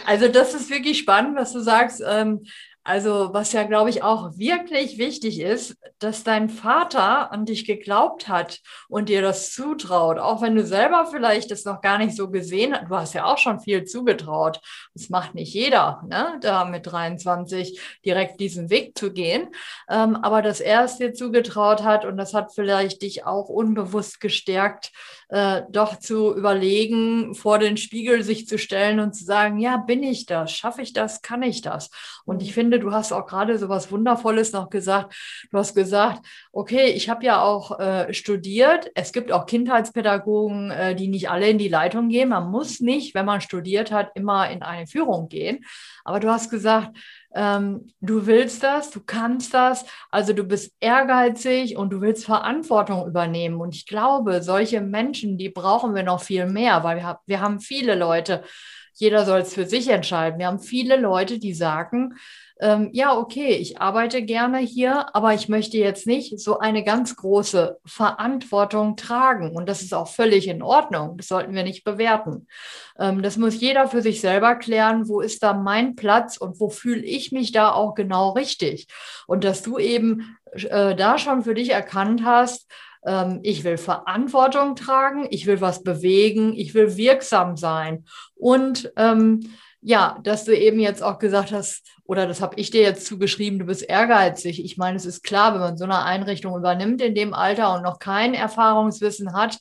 Also 0.06 0.28
das 0.28 0.54
ist 0.54 0.70
wirklich 0.70 0.98
spannend, 0.98 1.36
was 1.36 1.52
du 1.52 1.60
sagst. 1.60 2.02
Ähm, 2.06 2.44
also 2.82 3.34
was 3.34 3.52
ja, 3.52 3.64
glaube 3.64 3.90
ich, 3.90 4.02
auch 4.02 4.38
wirklich 4.38 4.96
wichtig 4.96 5.40
ist, 5.40 5.76
dass 5.98 6.24
dein 6.24 6.48
Vater 6.48 7.30
an 7.30 7.44
dich 7.44 7.66
geglaubt 7.66 8.26
hat 8.26 8.60
und 8.88 9.10
dir 9.10 9.20
das 9.20 9.52
zutraut, 9.52 10.18
auch 10.18 10.40
wenn 10.40 10.54
du 10.54 10.64
selber 10.64 11.06
vielleicht 11.06 11.50
das 11.50 11.66
noch 11.66 11.82
gar 11.82 11.98
nicht 11.98 12.16
so 12.16 12.30
gesehen 12.30 12.74
hast. 12.74 12.90
Du 12.90 12.96
hast 12.96 13.14
ja 13.14 13.26
auch 13.26 13.36
schon 13.36 13.60
viel 13.60 13.84
zugetraut. 13.84 14.60
Das 14.94 15.10
macht 15.10 15.34
nicht 15.34 15.52
jeder, 15.52 16.02
ne? 16.08 16.38
da 16.40 16.64
mit 16.64 16.86
23 16.86 17.78
direkt 18.04 18.40
diesen 18.40 18.70
Weg 18.70 18.96
zu 18.96 19.12
gehen. 19.12 19.50
Ähm, 19.88 20.16
aber 20.16 20.40
dass 20.40 20.60
er 20.60 20.84
es 20.84 20.96
dir 20.96 21.12
zugetraut 21.12 21.82
hat 21.82 22.06
und 22.06 22.16
das 22.16 22.32
hat 22.32 22.54
vielleicht 22.54 23.02
dich 23.02 23.26
auch 23.26 23.50
unbewusst 23.50 24.20
gestärkt, 24.20 24.90
äh, 25.30 25.62
doch 25.70 25.96
zu 25.98 26.34
überlegen, 26.34 27.34
vor 27.34 27.58
den 27.58 27.76
Spiegel 27.76 28.22
sich 28.22 28.48
zu 28.48 28.58
stellen 28.58 28.98
und 28.98 29.14
zu 29.14 29.24
sagen, 29.24 29.58
ja, 29.58 29.76
bin 29.76 30.02
ich 30.02 30.26
das? 30.26 30.50
Schaffe 30.52 30.82
ich 30.82 30.92
das? 30.92 31.22
Kann 31.22 31.42
ich 31.42 31.62
das? 31.62 31.90
Und 32.24 32.42
ich 32.42 32.52
finde, 32.52 32.80
du 32.80 32.92
hast 32.92 33.12
auch 33.12 33.26
gerade 33.26 33.56
so 33.58 33.68
was 33.68 33.92
Wundervolles 33.92 34.52
noch 34.52 34.70
gesagt. 34.70 35.14
Du 35.50 35.58
hast 35.58 35.74
gesagt, 35.74 36.26
okay, 36.52 36.86
ich 36.86 37.08
habe 37.08 37.24
ja 37.24 37.42
auch 37.42 37.78
äh, 37.78 38.12
studiert. 38.12 38.90
Es 38.94 39.12
gibt 39.12 39.30
auch 39.30 39.46
Kindheitspädagogen, 39.46 40.72
äh, 40.72 40.94
die 40.96 41.06
nicht 41.06 41.30
alle 41.30 41.48
in 41.48 41.58
die 41.58 41.68
Leitung 41.68 42.08
gehen. 42.08 42.30
Man 42.30 42.50
muss 42.50 42.80
nicht, 42.80 43.14
wenn 43.14 43.26
man 43.26 43.40
studiert 43.40 43.92
hat, 43.92 44.10
immer 44.16 44.50
in 44.50 44.62
eine 44.62 44.88
Führung 44.88 45.28
gehen. 45.28 45.64
Aber 46.04 46.18
du 46.18 46.28
hast 46.28 46.50
gesagt, 46.50 46.96
ähm, 47.34 47.92
du 48.00 48.26
willst 48.26 48.62
das, 48.62 48.90
du 48.90 49.00
kannst 49.04 49.54
das, 49.54 49.84
also 50.10 50.32
du 50.32 50.44
bist 50.44 50.74
ehrgeizig 50.80 51.76
und 51.76 51.90
du 51.90 52.00
willst 52.00 52.24
Verantwortung 52.24 53.06
übernehmen. 53.06 53.60
Und 53.60 53.74
ich 53.74 53.86
glaube, 53.86 54.42
solche 54.42 54.80
Menschen, 54.80 55.38
die 55.38 55.48
brauchen 55.48 55.94
wir 55.94 56.02
noch 56.02 56.20
viel 56.22 56.46
mehr, 56.46 56.82
weil 56.82 56.98
wir, 56.98 57.20
wir 57.26 57.40
haben 57.40 57.60
viele 57.60 57.94
Leute, 57.94 58.42
jeder 59.00 59.24
soll 59.24 59.40
es 59.40 59.54
für 59.54 59.66
sich 59.66 59.88
entscheiden. 59.88 60.38
Wir 60.38 60.46
haben 60.46 60.60
viele 60.60 60.96
Leute, 60.96 61.38
die 61.38 61.54
sagen, 61.54 62.14
ähm, 62.60 62.90
ja, 62.92 63.16
okay, 63.16 63.54
ich 63.54 63.80
arbeite 63.80 64.22
gerne 64.22 64.58
hier, 64.58 65.14
aber 65.16 65.32
ich 65.32 65.48
möchte 65.48 65.78
jetzt 65.78 66.06
nicht 66.06 66.38
so 66.38 66.58
eine 66.58 66.84
ganz 66.84 67.16
große 67.16 67.78
Verantwortung 67.86 68.96
tragen. 68.96 69.56
Und 69.56 69.66
das 69.66 69.80
ist 69.80 69.94
auch 69.94 70.08
völlig 70.08 70.46
in 70.46 70.62
Ordnung. 70.62 71.16
Das 71.16 71.28
sollten 71.28 71.54
wir 71.54 71.62
nicht 71.62 71.84
bewerten. 71.84 72.46
Ähm, 72.98 73.22
das 73.22 73.38
muss 73.38 73.60
jeder 73.60 73.88
für 73.88 74.02
sich 74.02 74.20
selber 74.20 74.56
klären, 74.56 75.08
wo 75.08 75.20
ist 75.20 75.42
da 75.42 75.54
mein 75.54 75.96
Platz 75.96 76.36
und 76.36 76.60
wo 76.60 76.68
fühle 76.68 77.02
ich 77.02 77.32
mich 77.32 77.52
da 77.52 77.72
auch 77.72 77.94
genau 77.94 78.30
richtig. 78.32 78.86
Und 79.26 79.44
dass 79.44 79.62
du 79.62 79.78
eben 79.78 80.36
äh, 80.52 80.94
da 80.94 81.16
schon 81.16 81.42
für 81.42 81.54
dich 81.54 81.70
erkannt 81.70 82.24
hast, 82.24 82.70
ähm, 83.04 83.40
ich 83.42 83.64
will 83.64 83.76
Verantwortung 83.76 84.76
tragen, 84.76 85.26
ich 85.30 85.46
will 85.46 85.60
was 85.60 85.82
bewegen, 85.82 86.54
ich 86.54 86.74
will 86.74 86.96
wirksam 86.96 87.56
sein. 87.56 88.04
Und 88.36 88.92
ähm, 88.96 89.40
ja, 89.82 90.18
dass 90.22 90.44
du 90.44 90.56
eben 90.56 90.78
jetzt 90.78 91.02
auch 91.02 91.18
gesagt 91.18 91.52
hast, 91.52 91.86
oder 92.04 92.26
das 92.26 92.40
habe 92.42 92.56
ich 92.56 92.70
dir 92.70 92.82
jetzt 92.82 93.06
zugeschrieben, 93.06 93.58
du 93.58 93.66
bist 93.66 93.82
ehrgeizig. 93.82 94.62
Ich 94.64 94.76
meine, 94.76 94.96
es 94.96 95.06
ist 95.06 95.22
klar, 95.22 95.54
wenn 95.54 95.60
man 95.60 95.78
so 95.78 95.84
eine 95.84 96.04
Einrichtung 96.04 96.56
übernimmt 96.56 97.00
in 97.00 97.14
dem 97.14 97.32
Alter 97.32 97.74
und 97.74 97.82
noch 97.82 97.98
kein 97.98 98.34
Erfahrungswissen 98.34 99.32
hat, 99.32 99.58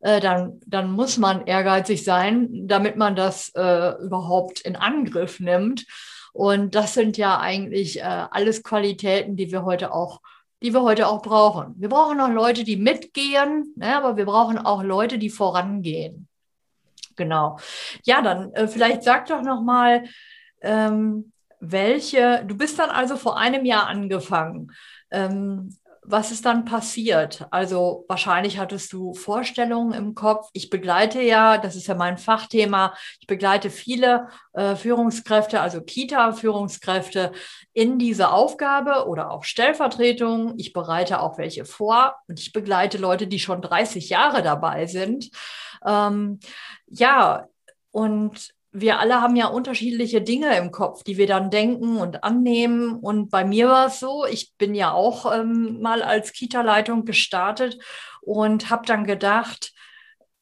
äh, 0.00 0.20
dann, 0.20 0.60
dann 0.66 0.92
muss 0.92 1.18
man 1.18 1.46
ehrgeizig 1.46 2.04
sein, 2.04 2.68
damit 2.68 2.96
man 2.96 3.16
das 3.16 3.50
äh, 3.54 3.92
überhaupt 4.02 4.60
in 4.60 4.76
Angriff 4.76 5.40
nimmt. 5.40 5.86
Und 6.32 6.74
das 6.74 6.94
sind 6.94 7.16
ja 7.16 7.40
eigentlich 7.40 7.98
äh, 7.98 8.26
alles 8.30 8.62
Qualitäten, 8.62 9.36
die 9.36 9.50
wir 9.50 9.64
heute 9.64 9.92
auch 9.92 10.20
die 10.62 10.74
wir 10.74 10.82
heute 10.82 11.06
auch 11.08 11.22
brauchen. 11.22 11.74
Wir 11.78 11.88
brauchen 11.88 12.20
auch 12.20 12.30
Leute, 12.30 12.64
die 12.64 12.76
mitgehen, 12.76 13.72
ne, 13.76 13.96
aber 13.96 14.16
wir 14.16 14.24
brauchen 14.24 14.58
auch 14.58 14.82
Leute, 14.82 15.18
die 15.18 15.30
vorangehen. 15.30 16.28
Genau. 17.16 17.58
Ja, 18.04 18.22
dann 18.22 18.52
äh, 18.52 18.68
vielleicht 18.68 19.02
sag 19.02 19.26
doch 19.26 19.42
noch 19.42 19.62
mal, 19.62 20.04
ähm, 20.62 21.32
welche. 21.60 22.44
Du 22.46 22.56
bist 22.56 22.78
dann 22.78 22.90
also 22.90 23.16
vor 23.16 23.36
einem 23.36 23.64
Jahr 23.64 23.86
angefangen. 23.86 24.72
Ähm, 25.10 25.76
was 26.10 26.32
ist 26.32 26.46
dann 26.46 26.64
passiert? 26.64 27.46
Also 27.50 28.04
wahrscheinlich 28.08 28.58
hattest 28.58 28.92
du 28.92 29.12
Vorstellungen 29.12 29.92
im 29.92 30.14
Kopf. 30.14 30.48
Ich 30.54 30.70
begleite 30.70 31.20
ja, 31.20 31.58
das 31.58 31.76
ist 31.76 31.86
ja 31.86 31.94
mein 31.94 32.16
Fachthema, 32.16 32.94
ich 33.20 33.26
begleite 33.26 33.68
viele 33.68 34.28
äh, 34.54 34.74
Führungskräfte, 34.74 35.60
also 35.60 35.82
Kita-Führungskräfte 35.82 37.32
in 37.74 37.98
diese 37.98 38.30
Aufgabe 38.30 39.06
oder 39.06 39.30
auch 39.30 39.44
Stellvertretungen. 39.44 40.58
Ich 40.58 40.72
bereite 40.72 41.20
auch 41.20 41.36
welche 41.36 41.66
vor 41.66 42.14
und 42.26 42.40
ich 42.40 42.52
begleite 42.52 42.96
Leute, 42.96 43.26
die 43.26 43.38
schon 43.38 43.60
30 43.60 44.08
Jahre 44.08 44.42
dabei 44.42 44.86
sind. 44.86 45.30
Ähm, 45.86 46.40
ja, 46.86 47.46
und 47.90 48.54
wir 48.72 48.98
alle 49.00 49.20
haben 49.20 49.36
ja 49.36 49.46
unterschiedliche 49.46 50.20
Dinge 50.20 50.56
im 50.56 50.70
Kopf, 50.70 51.02
die 51.02 51.16
wir 51.16 51.26
dann 51.26 51.50
denken 51.50 51.96
und 51.96 52.22
annehmen. 52.24 52.96
Und 52.96 53.30
bei 53.30 53.44
mir 53.44 53.68
war 53.68 53.86
es 53.86 53.98
so, 53.98 54.26
ich 54.26 54.54
bin 54.56 54.74
ja 54.74 54.92
auch 54.92 55.32
ähm, 55.32 55.80
mal 55.80 56.02
als 56.02 56.32
Kita-Leitung 56.32 57.04
gestartet 57.04 57.78
und 58.20 58.70
habe 58.70 58.86
dann 58.86 59.04
gedacht, 59.04 59.72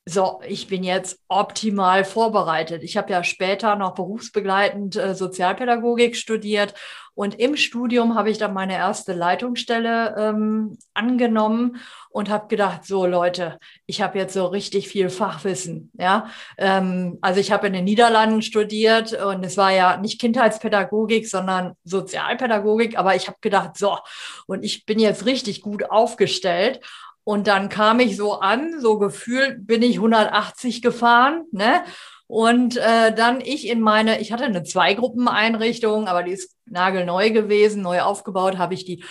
so, 0.08 0.40
ich 0.46 0.68
bin 0.68 0.84
jetzt 0.84 1.18
optimal 1.26 2.04
vorbereitet. 2.04 2.84
Ich 2.84 2.96
habe 2.96 3.10
ja 3.10 3.24
später 3.24 3.74
noch 3.74 3.94
berufsbegleitend 3.94 4.94
äh, 4.94 5.14
Sozialpädagogik 5.16 6.16
studiert 6.16 6.74
und 7.16 7.40
im 7.40 7.56
Studium 7.56 8.14
habe 8.14 8.28
ich 8.28 8.36
dann 8.36 8.52
meine 8.52 8.74
erste 8.74 9.14
Leitungsstelle 9.14 10.14
ähm, 10.18 10.76
angenommen 10.92 11.78
und 12.10 12.28
habe 12.28 12.46
gedacht, 12.46 12.84
so 12.84 13.06
Leute, 13.06 13.58
ich 13.86 14.02
habe 14.02 14.18
jetzt 14.18 14.34
so 14.34 14.44
richtig 14.44 14.88
viel 14.88 15.08
Fachwissen. 15.08 15.90
Ja, 15.98 16.28
ähm, 16.58 17.16
also 17.22 17.40
ich 17.40 17.50
habe 17.52 17.68
in 17.68 17.72
den 17.72 17.84
Niederlanden 17.84 18.42
studiert 18.42 19.14
und 19.14 19.42
es 19.44 19.56
war 19.56 19.72
ja 19.72 19.96
nicht 19.96 20.20
Kindheitspädagogik, 20.20 21.26
sondern 21.26 21.72
Sozialpädagogik. 21.84 22.98
Aber 22.98 23.16
ich 23.16 23.28
habe 23.28 23.38
gedacht, 23.40 23.78
so 23.78 23.96
und 24.46 24.62
ich 24.62 24.84
bin 24.84 24.98
jetzt 24.98 25.24
richtig 25.24 25.62
gut 25.62 25.90
aufgestellt 25.90 26.80
und 27.28 27.48
dann 27.48 27.68
kam 27.68 27.98
ich 27.98 28.16
so 28.16 28.34
an, 28.34 28.80
so 28.80 28.98
gefühlt 28.98 29.66
bin 29.66 29.82
ich 29.82 29.96
180 29.96 30.80
gefahren, 30.80 31.42
ne? 31.50 31.82
Und 32.28 32.76
äh, 32.76 33.12
dann 33.12 33.40
ich 33.40 33.66
in 33.66 33.80
meine, 33.80 34.20
ich 34.20 34.30
hatte 34.30 34.44
eine 34.44 34.62
Zweigruppeneinrichtung, 34.62 36.06
aber 36.06 36.22
die 36.22 36.30
ist 36.30 36.54
nagelneu 36.66 37.30
gewesen, 37.30 37.82
neu 37.82 38.02
aufgebaut, 38.02 38.58
habe 38.58 38.74
ich 38.74 38.84
die. 38.84 39.02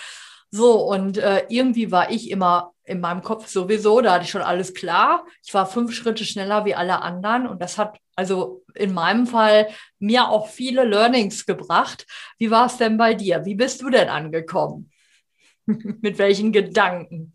So, 0.50 0.80
und 0.82 1.18
äh, 1.18 1.44
irgendwie 1.50 1.92
war 1.92 2.10
ich 2.10 2.30
immer 2.30 2.72
in 2.84 3.00
meinem 3.00 3.20
Kopf 3.20 3.48
sowieso, 3.48 4.00
da 4.00 4.14
hatte 4.14 4.24
ich 4.24 4.30
schon 4.30 4.40
alles 4.40 4.72
klar. 4.72 5.26
Ich 5.44 5.52
war 5.52 5.66
fünf 5.66 5.92
Schritte 5.92 6.24
schneller 6.24 6.64
wie 6.64 6.74
alle 6.74 7.02
anderen 7.02 7.46
und 7.46 7.60
das 7.60 7.76
hat 7.76 7.98
also 8.14 8.64
in 8.74 8.94
meinem 8.94 9.26
Fall 9.26 9.68
mir 9.98 10.30
auch 10.30 10.48
viele 10.48 10.84
Learnings 10.84 11.44
gebracht. 11.44 12.06
Wie 12.38 12.50
war 12.50 12.64
es 12.64 12.78
denn 12.78 12.96
bei 12.96 13.12
dir? 13.12 13.44
Wie 13.44 13.56
bist 13.56 13.82
du 13.82 13.90
denn 13.90 14.08
angekommen? 14.08 14.90
Mit 15.66 16.16
welchen 16.16 16.50
Gedanken? 16.50 17.34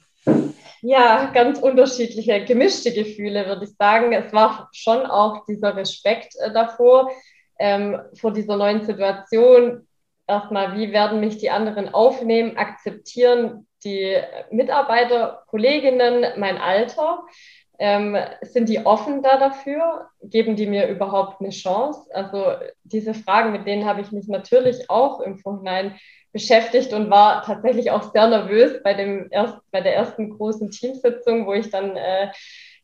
Ja, 0.83 1.29
ganz 1.31 1.59
unterschiedliche, 1.59 2.43
gemischte 2.43 2.91
Gefühle, 2.91 3.45
würde 3.45 3.65
ich 3.65 3.75
sagen. 3.75 4.13
Es 4.13 4.33
war 4.33 4.67
schon 4.73 5.05
auch 5.05 5.45
dieser 5.45 5.75
Respekt 5.75 6.33
äh, 6.39 6.51
davor, 6.51 7.11
ähm, 7.59 7.99
vor 8.15 8.33
dieser 8.33 8.57
neuen 8.57 8.81
Situation. 8.83 9.87
Erstmal, 10.25 10.75
wie 10.77 10.91
werden 10.91 11.19
mich 11.19 11.37
die 11.37 11.51
anderen 11.51 11.93
aufnehmen, 11.93 12.57
akzeptieren 12.57 13.67
die 13.83 14.17
Mitarbeiter, 14.49 15.43
Kolleginnen, 15.47 16.25
mein 16.37 16.57
Alter? 16.57 17.25
Ähm, 17.77 18.17
sind 18.41 18.69
die 18.69 18.83
offen 18.85 19.21
da 19.21 19.37
dafür? 19.37 20.07
Geben 20.23 20.55
die 20.55 20.67
mir 20.67 20.87
überhaupt 20.87 21.41
eine 21.41 21.49
Chance? 21.51 22.09
Also 22.13 22.53
diese 22.83 23.13
Fragen, 23.13 23.51
mit 23.51 23.67
denen 23.67 23.85
habe 23.85 24.01
ich 24.01 24.11
mich 24.11 24.27
natürlich 24.27 24.89
auch 24.89 25.19
im 25.19 25.37
Vorhinein 25.37 25.95
beschäftigt 26.31 26.93
und 26.93 27.09
war 27.09 27.43
tatsächlich 27.43 27.91
auch 27.91 28.11
sehr 28.11 28.27
nervös 28.27 28.81
bei, 28.83 28.93
dem 28.93 29.27
erst, 29.31 29.57
bei 29.71 29.81
der 29.81 29.95
ersten 29.95 30.29
großen 30.37 30.71
Teamsitzung, 30.71 31.45
wo 31.45 31.53
ich 31.53 31.69
dann 31.69 31.95
äh, 31.97 32.31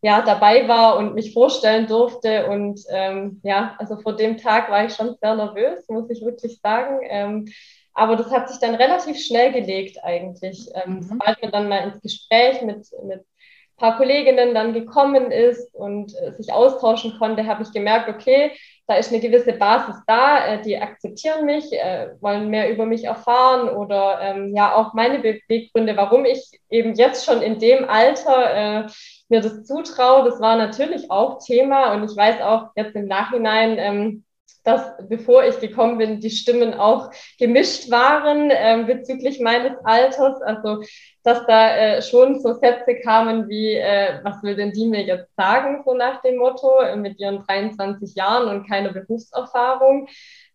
ja, 0.02 0.22
dabei 0.22 0.68
war 0.68 0.98
und 0.98 1.16
mich 1.16 1.34
vorstellen 1.34 1.88
durfte. 1.88 2.48
Und 2.48 2.82
ähm, 2.90 3.40
ja, 3.44 3.76
also 3.80 3.98
vor 3.98 4.16
dem 4.16 4.38
Tag 4.38 4.70
war 4.70 4.86
ich 4.86 4.94
schon 4.94 5.16
sehr 5.22 5.36
nervös, 5.36 5.88
muss 5.88 6.10
ich 6.10 6.24
wirklich 6.24 6.60
sagen. 6.62 7.00
Ähm, 7.10 7.46
aber 7.94 8.16
das 8.16 8.30
hat 8.32 8.48
sich 8.48 8.60
dann 8.60 8.76
relativ 8.76 9.20
schnell 9.20 9.52
gelegt 9.52 9.98
eigentlich. 10.04 10.70
Ähm, 10.76 10.96
mhm. 10.96 11.02
Sobald 11.02 11.42
man 11.42 11.52
dann 11.52 11.70
mal 11.70 11.84
ins 11.84 12.02
Gespräch 12.02 12.62
mit, 12.62 12.86
mit 13.04 13.22
ein 13.22 13.78
paar 13.78 13.98
Kolleginnen 13.98 14.54
dann 14.54 14.74
gekommen 14.74 15.32
ist 15.32 15.74
und 15.74 16.14
äh, 16.22 16.32
sich 16.34 16.54
austauschen 16.54 17.18
konnte, 17.18 17.48
habe 17.48 17.64
ich 17.64 17.72
gemerkt, 17.72 18.08
okay, 18.08 18.52
da 18.88 18.96
ist 18.96 19.12
eine 19.12 19.20
gewisse 19.20 19.52
Basis 19.54 19.98
da, 20.08 20.48
äh, 20.48 20.62
die 20.62 20.78
akzeptieren 20.78 21.46
mich, 21.46 21.74
äh, 21.74 22.12
wollen 22.22 22.50
mehr 22.50 22.72
über 22.72 22.86
mich 22.86 23.04
erfahren 23.04 23.68
oder 23.70 24.20
ähm, 24.22 24.56
ja 24.56 24.74
auch 24.74 24.94
meine 24.94 25.20
Beweggründe, 25.20 25.98
warum 25.98 26.24
ich 26.24 26.50
eben 26.70 26.96
jetzt 26.96 27.26
schon 27.26 27.42
in 27.42 27.60
dem 27.60 27.88
Alter 27.90 28.86
äh, 28.86 28.88
mir 29.28 29.42
das 29.42 29.66
zutraue. 29.66 30.24
Das 30.30 30.40
war 30.40 30.56
natürlich 30.56 31.12
auch 31.12 31.40
Thema 31.40 31.94
und 31.94 32.10
ich 32.10 32.16
weiß 32.16 32.42
auch 32.42 32.70
jetzt 32.76 32.96
im 32.96 33.08
Nachhinein, 33.08 33.76
ähm, 33.78 34.24
dass 34.68 34.98
bevor 35.08 35.46
ich 35.46 35.62
gekommen 35.62 35.98
bin, 35.98 36.20
die 36.20 36.30
Stimmen 36.30 36.74
auch 36.74 37.10
gemischt 37.40 37.90
waren 37.90 38.52
äh, 38.52 38.84
bezüglich 38.86 39.40
meines 39.40 39.78
Alters. 39.86 40.42
Also 40.42 40.84
dass 41.24 41.46
da 41.46 41.76
äh, 41.76 42.02
schon 42.02 42.40
so 42.42 42.54
Sätze 42.54 42.96
kamen 43.02 43.48
wie, 43.48 43.76
äh, 43.76 44.20
was 44.24 44.44
will 44.44 44.58
denn 44.58 44.74
die 44.74 44.88
mir 44.88 45.04
jetzt 45.04 45.34
sagen, 45.38 45.84
so 45.86 45.94
nach 45.94 46.22
dem 46.22 46.36
Motto, 46.36 46.82
äh, 46.82 46.98
mit 46.98 47.18
ihren 47.18 47.44
23 47.46 48.14
Jahren 48.16 48.50
und 48.50 48.68
keine 48.68 48.92
Berufserfahrung. 48.92 50.10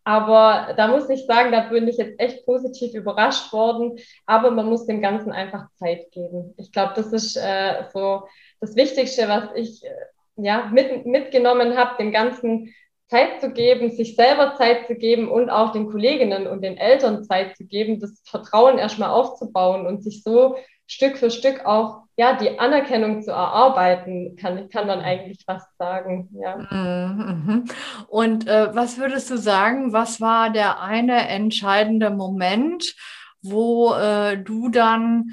Aber 0.05 0.75
da 0.77 0.89
muss 0.89 1.09
ich 1.09 1.25
sagen, 1.25 1.51
da 1.51 1.61
bin 1.71 1.89
ich 1.89 1.97
jetzt 1.97 2.21
echt 2.21 2.45
positiv 2.45 2.93
überrascht 2.95 3.51
worden. 3.53 3.99
Aber 4.27 4.51
man 4.51 4.67
muss 4.67 4.85
dem 4.85 5.01
Ganzen 5.01 5.33
einfach 5.33 5.69
Zeit 5.79 6.11
geben. 6.11 6.53
Ich 6.59 6.71
glaube, 6.71 6.93
das 6.97 7.15
ist 7.15 7.37
äh, 7.37 7.85
so 7.95 8.25
das 8.61 8.77
Wichtigste, 8.77 9.27
was 9.29 9.45
ich 9.55 9.83
äh, 9.85 9.91
ja, 10.37 10.71
mit, 10.73 11.07
mitgenommen 11.07 11.77
habe, 11.77 11.97
dem 11.99 12.13
Ganzen 12.13 12.75
Zeit 13.13 13.43
zu 13.43 13.51
geben, 13.51 13.91
sich 13.91 14.17
selber 14.17 14.55
Zeit 14.57 14.87
zu 14.87 14.95
geben 14.95 15.29
und 15.29 15.51
auch 15.51 15.73
den 15.73 15.87
Kolleginnen 15.91 16.47
und 16.47 16.63
den 16.63 16.79
Eltern 16.79 17.25
Zeit 17.25 17.59
zu 17.59 17.67
geben, 17.67 18.01
das 18.01 18.23
Vertrauen 18.25 18.79
erstmal 18.79 19.11
aufzubauen 19.11 19.87
und 19.87 20.03
sich 20.03 20.23
so 20.23 20.57
Stück 20.87 21.19
für 21.19 21.31
Stück 21.31 21.67
auch 21.67 22.05
ja 22.17 22.33
die 22.35 22.59
Anerkennung 22.59 23.23
zu 23.23 23.31
erarbeiten, 23.31 24.37
kann, 24.37 24.71
kann 24.71 24.87
man 24.87 25.01
eigentlich 25.01 25.45
fast 25.45 25.69
sagen. 25.77 26.31
Ja. 26.43 26.57
Mhm. 26.57 27.67
Und 28.09 28.49
äh, 28.49 28.75
was 28.75 28.97
würdest 28.97 29.31
du 29.31 29.37
sagen, 29.37 29.93
was 29.93 30.23
war 30.23 30.49
der 30.49 30.81
eine 30.81 31.29
entscheidende 31.29 32.09
Moment, 32.09 32.95
wo 33.43 33.93
äh, 33.93 34.39
du 34.39 34.71
dann 34.71 35.33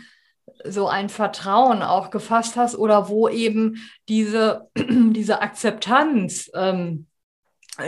so 0.65 0.88
ein 0.89 1.07
Vertrauen 1.07 1.81
auch 1.81 2.09
gefasst 2.09 2.57
hast 2.57 2.77
oder 2.77 3.07
wo 3.07 3.29
eben 3.29 3.77
diese, 4.09 4.67
diese 4.77 5.41
Akzeptanz 5.41 6.51
ähm, 6.53 7.07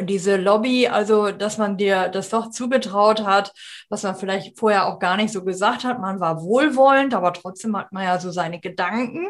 diese 0.03 0.37
Lobby, 0.37 0.87
also 0.87 1.31
dass 1.31 1.57
man 1.57 1.77
dir 1.77 2.09
das 2.09 2.29
doch 2.29 2.49
zugetraut 2.49 3.25
hat, 3.25 3.53
was 3.89 4.03
man 4.03 4.15
vielleicht 4.15 4.57
vorher 4.59 4.87
auch 4.87 4.99
gar 4.99 5.17
nicht 5.17 5.31
so 5.33 5.43
gesagt 5.43 5.83
hat. 5.83 5.99
Man 5.99 6.19
war 6.19 6.41
wohlwollend, 6.41 7.13
aber 7.13 7.33
trotzdem 7.33 7.77
hat 7.77 7.91
man 7.91 8.03
ja 8.03 8.19
so 8.19 8.31
seine 8.31 8.59
Gedanken. 8.59 9.29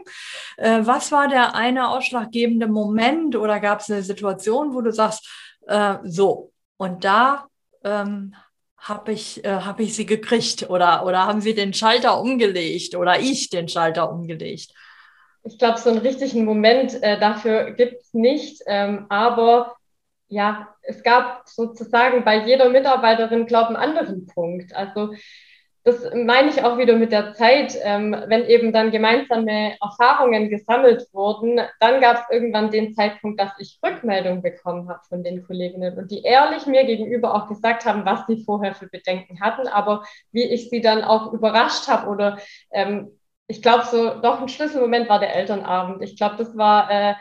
Äh, 0.58 0.80
was 0.84 1.12
war 1.12 1.27
der 1.27 1.56
eine 1.56 1.89
ausschlaggebende 1.89 2.68
Moment 2.68 3.36
oder 3.36 3.60
gab 3.60 3.82
es 3.82 3.89
eine 3.91 4.03
Situation, 4.03 4.74
wo 4.74 4.82
du 4.82 4.91
sagst, 4.91 5.27
Äh, 5.68 6.00
so, 6.03 6.51
und 6.77 7.03
da 7.03 7.46
ähm, 7.84 8.34
habe 8.77 9.12
ich, 9.13 9.46
äh, 9.46 9.62
hab 9.62 9.80
ich 9.80 9.96
sie 9.96 10.08
gekriegt 10.08 10.70
oder, 10.70 11.06
oder 11.06 11.27
haben 11.27 11.39
sie 11.39 11.53
den 11.53 11.74
Schalter 11.74 12.20
umgelegt 12.20 12.96
oder 12.96 13.20
ich 13.20 13.50
den 13.50 13.68
Schalter 13.70 14.12
umgelegt? 14.12 14.74
Ich 15.44 15.58
glaube, 15.60 15.77
so 15.77 15.89
einen 15.91 16.00
richtigen 16.00 16.46
Moment 16.46 17.01
äh, 17.03 17.20
dafür 17.20 17.72
gibt 17.72 18.01
es 18.01 18.13
nicht, 18.13 18.63
ähm, 18.65 19.06
aber 19.10 19.75
ja, 20.32 20.70
es 20.82 21.04
gab 21.04 21.48
sozusagen 21.48 22.24
bei 22.24 22.46
jeder 22.46 22.70
Mitarbeiterin, 22.70 23.46
glaube 23.46 23.74
ich, 23.74 23.78
einen 23.80 23.98
anderen 23.98 24.28
Punkt. 24.28 24.74
Also 24.74 25.14
das 25.84 26.10
meine 26.14 26.50
ich 26.50 26.64
auch 26.64 26.78
wieder 26.78 26.96
mit 26.96 27.12
der 27.12 27.34
Zeit, 27.34 27.76
ähm, 27.84 28.16
wenn 28.28 28.46
eben 28.46 28.72
dann 28.72 28.92
gemeinsame 28.92 29.76
Erfahrungen 29.82 30.50
gesammelt 30.50 31.08
wurden, 31.12 31.60
dann 31.80 32.00
gab 32.00 32.18
es 32.18 32.24
irgendwann 32.32 32.72
den 32.72 32.94
Zeitpunkt, 32.94 33.42
dass 33.42 33.52
ich 33.60 33.80
Rückmeldung 33.84 34.42
bekommen 34.42 34.88
habe 34.90 35.02
von 35.10 35.24
den 35.24 35.44
Kolleginnen 35.46 35.98
und 35.98 36.12
die 36.12 36.22
ehrlich 36.22 36.66
mir 36.66 36.86
gegenüber 36.86 37.34
auch 37.36 37.50
gesagt 37.50 37.86
haben, 37.86 38.06
was 38.06 38.26
sie 38.28 38.44
vorher 38.46 38.74
für 38.74 38.88
Bedenken 38.88 39.42
hatten, 39.42 39.68
aber 39.68 40.04
wie 40.32 40.44
ich 40.44 40.70
sie 40.70 40.82
dann 40.82 41.04
auch 41.04 41.34
überrascht 41.34 41.88
habe 41.90 42.08
oder 42.10 42.38
ähm, 42.72 43.12
ich 43.48 43.62
glaube 43.62 43.86
so, 43.86 44.22
doch 44.22 44.40
ein 44.40 44.48
Schlüsselmoment 44.48 45.10
war 45.10 45.20
der 45.20 45.36
Elternabend. 45.36 46.02
Ich 46.04 46.16
glaube, 46.16 46.38
das 46.38 46.56
war 46.56 46.90
äh, 46.90 47.16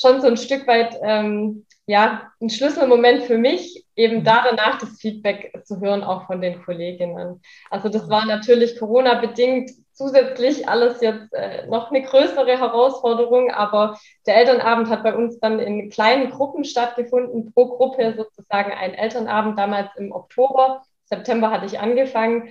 schon 0.00 0.20
so 0.20 0.26
ein 0.26 0.36
Stück 0.36 0.66
weit 0.66 0.96
ähm, 1.02 1.66
ja, 1.88 2.30
ein 2.38 2.50
Schlüsselmoment 2.50 3.22
für 3.22 3.38
mich, 3.38 3.86
eben 3.96 4.18
mhm. 4.18 4.24
da 4.24 4.44
danach 4.44 4.78
das 4.78 5.00
Feedback 5.00 5.58
zu 5.64 5.80
hören, 5.80 6.04
auch 6.04 6.26
von 6.26 6.42
den 6.42 6.62
Kolleginnen. 6.62 7.40
Also 7.70 7.88
das 7.88 8.10
war 8.10 8.26
natürlich 8.26 8.78
Corona-bedingt 8.78 9.70
zusätzlich 9.94 10.68
alles 10.68 11.00
jetzt 11.00 11.32
äh, 11.32 11.66
noch 11.66 11.90
eine 11.90 12.02
größere 12.02 12.58
Herausforderung, 12.58 13.50
aber 13.50 13.98
der 14.26 14.36
Elternabend 14.36 14.90
hat 14.90 15.02
bei 15.02 15.14
uns 15.14 15.40
dann 15.40 15.58
in 15.60 15.88
kleinen 15.88 16.30
Gruppen 16.30 16.64
stattgefunden, 16.64 17.54
pro 17.54 17.66
Gruppe 17.78 18.12
sozusagen 18.14 18.70
ein 18.70 18.92
Elternabend, 18.92 19.58
damals 19.58 19.88
im 19.96 20.12
Oktober, 20.12 20.82
September 21.06 21.50
hatte 21.50 21.64
ich 21.64 21.80
angefangen. 21.80 22.50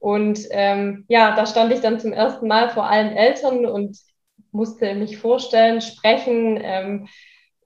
Und 0.00 0.40
ähm, 0.50 1.04
ja, 1.08 1.36
da 1.36 1.44
stand 1.44 1.74
ich 1.74 1.80
dann 1.80 2.00
zum 2.00 2.14
ersten 2.14 2.48
Mal 2.48 2.70
vor 2.70 2.88
allen 2.88 3.14
Eltern 3.14 3.66
und 3.66 3.98
musste 4.50 4.94
mich 4.94 5.18
vorstellen, 5.18 5.82
sprechen, 5.82 6.58
ähm, 6.62 7.08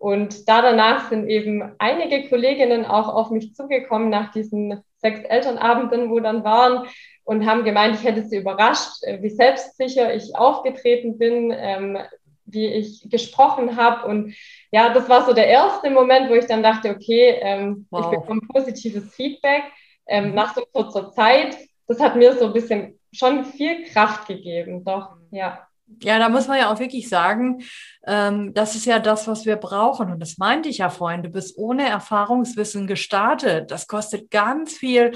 und 0.03 0.49
da 0.49 0.63
danach 0.63 1.11
sind 1.11 1.29
eben 1.29 1.77
einige 1.79 2.29
Kolleginnen 2.29 2.85
auch 2.85 3.07
auf 3.07 3.31
mich 3.31 3.55
zugekommen 3.55 4.11
nach 4.11 4.33
diesen 4.33 4.83
sechs 4.97 5.21
Elternabenden, 5.21 6.11
wo 6.11 6.19
dann 6.19 6.43
waren 6.43 6.89
und 7.23 7.47
haben 7.47 7.63
gemeint, 7.63 7.95
ich 7.95 8.03
hätte 8.03 8.25
sie 8.25 8.39
überrascht, 8.39 9.05
äh, 9.05 9.23
wie 9.23 9.31
selbstsicher 9.31 10.13
ich 10.13 10.35
aufgetreten 10.35 11.19
bin, 11.19 11.55
ähm, 11.57 11.99
wie 12.47 12.67
ich 12.67 13.09
gesprochen 13.11 13.77
habe. 13.77 14.09
Und 14.09 14.35
ja, 14.73 14.93
das 14.93 15.09
war 15.09 15.25
so 15.25 15.35
der 15.35 15.47
erste 15.47 15.89
Moment, 15.89 16.29
wo 16.29 16.35
ich 16.35 16.47
dann 16.47 16.65
dachte, 16.65 16.91
okay, 16.91 17.39
ähm, 17.41 17.87
wow. 17.93 18.05
ich 18.05 18.19
bekomme 18.19 18.41
positives 18.53 19.15
Feedback 19.15 19.63
ähm, 20.09 20.31
mhm. 20.31 20.35
nach 20.35 20.53
so 20.53 20.63
kurzer 20.73 21.13
Zeit. 21.13 21.57
Das 21.87 22.01
hat 22.01 22.17
mir 22.17 22.33
so 22.33 22.47
ein 22.47 22.53
bisschen 22.53 22.99
schon 23.13 23.45
viel 23.45 23.85
Kraft 23.85 24.27
gegeben, 24.27 24.85
doch, 24.85 25.11
ja. 25.31 25.65
Ja, 26.03 26.19
da 26.19 26.29
muss 26.29 26.49
man 26.49 26.59
ja 26.59 26.73
auch 26.73 26.79
wirklich 26.81 27.09
sagen, 27.09 27.63
ähm, 28.07 28.55
das 28.55 28.75
ist 28.75 28.87
ja 28.87 28.99
das, 28.99 29.29
was 29.29 29.47
wir 29.47 29.57
brauchen. 29.57 30.11
Und 30.11 30.21
das 30.21 30.39
meinte 30.39 30.69
ich 30.69 30.79
ja 30.79 30.91
vorhin, 30.91 31.23
du 31.23 31.29
bist 31.29 31.57
ohne 31.57 31.89
Erfahrungswissen 31.89 32.87
gestartet. 32.87 33.71
Das 33.71 33.87
kostet 33.87 34.31
ganz 34.31 34.73
viel 34.73 35.13